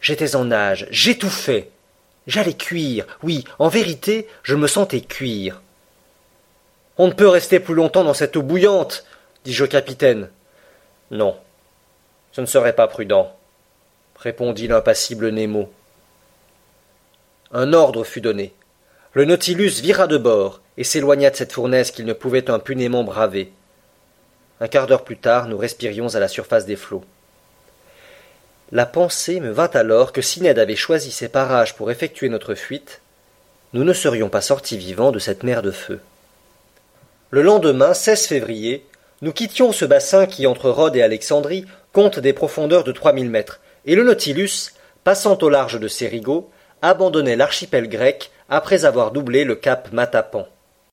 J'étais 0.00 0.36
en 0.36 0.44
nage, 0.44 0.86
j'étouffais. 0.90 1.70
J'allais 2.26 2.54
cuire, 2.54 3.06
oui, 3.22 3.44
en 3.58 3.68
vérité, 3.68 4.28
je 4.42 4.54
me 4.54 4.66
sentais 4.66 5.00
cuire. 5.00 5.62
On 6.98 7.06
ne 7.06 7.12
peut 7.12 7.28
rester 7.28 7.58
plus 7.58 7.74
longtemps 7.74 8.04
dans 8.04 8.12
cette 8.12 8.36
eau 8.36 8.42
bouillante, 8.42 9.06
dis-je 9.44 9.64
au 9.64 9.66
capitaine. 9.66 10.28
Non, 11.10 11.36
ce 12.32 12.42
ne 12.42 12.46
serait 12.46 12.74
pas 12.74 12.86
prudent, 12.86 13.34
répondit 14.16 14.68
l'impassible 14.68 15.30
Nemo. 15.30 15.72
Un 17.50 17.72
ordre 17.72 18.04
fut 18.04 18.20
donné. 18.20 18.52
Le 19.14 19.24
Nautilus 19.24 19.80
vira 19.80 20.06
de 20.06 20.18
bord 20.18 20.60
et 20.78 20.84
s'éloigna 20.84 21.28
de 21.28 21.36
cette 21.36 21.52
fournaise 21.52 21.90
qu'il 21.90 22.06
ne 22.06 22.12
pouvait 22.12 22.50
impunément 22.50 23.02
braver. 23.02 23.52
Un 24.60 24.68
quart 24.68 24.86
d'heure 24.86 25.04
plus 25.04 25.18
tard, 25.18 25.48
nous 25.48 25.58
respirions 25.58 26.14
à 26.14 26.20
la 26.20 26.28
surface 26.28 26.66
des 26.66 26.76
flots. 26.76 27.04
La 28.70 28.86
pensée 28.86 29.40
me 29.40 29.50
vint 29.50 29.70
alors 29.74 30.12
que 30.12 30.22
si 30.22 30.40
Ned 30.40 30.58
avait 30.58 30.76
choisi 30.76 31.10
ces 31.10 31.28
parages 31.28 31.74
pour 31.74 31.90
effectuer 31.90 32.28
notre 32.28 32.54
fuite, 32.54 33.00
nous 33.72 33.82
ne 33.82 33.92
serions 33.92 34.28
pas 34.28 34.40
sortis 34.40 34.78
vivants 34.78 35.10
de 35.10 35.18
cette 35.18 35.42
mer 35.42 35.62
de 35.62 35.72
feu. 35.72 36.00
Le 37.30 37.42
lendemain, 37.42 37.92
16 37.92 38.26
février, 38.26 38.86
nous 39.20 39.32
quittions 39.32 39.72
ce 39.72 39.84
bassin 39.84 40.26
qui, 40.26 40.46
entre 40.46 40.70
Rhodes 40.70 40.96
et 40.96 41.02
Alexandrie, 41.02 41.64
compte 41.92 42.20
des 42.20 42.32
profondeurs 42.32 42.84
de 42.84 42.92
trois 42.92 43.12
mille 43.12 43.30
mètres, 43.30 43.60
et 43.84 43.96
le 43.96 44.04
Nautilus, 44.04 44.70
passant 45.02 45.38
au 45.42 45.48
large 45.48 45.80
de 45.80 45.88
Cérigo, 45.88 46.50
abandonnait 46.82 47.36
l'archipel 47.36 47.88
grec 47.88 48.30
après 48.48 48.84
avoir 48.84 49.10
doublé 49.10 49.44
le 49.44 49.56
cap 49.56 49.92
Matapan. 49.92 50.46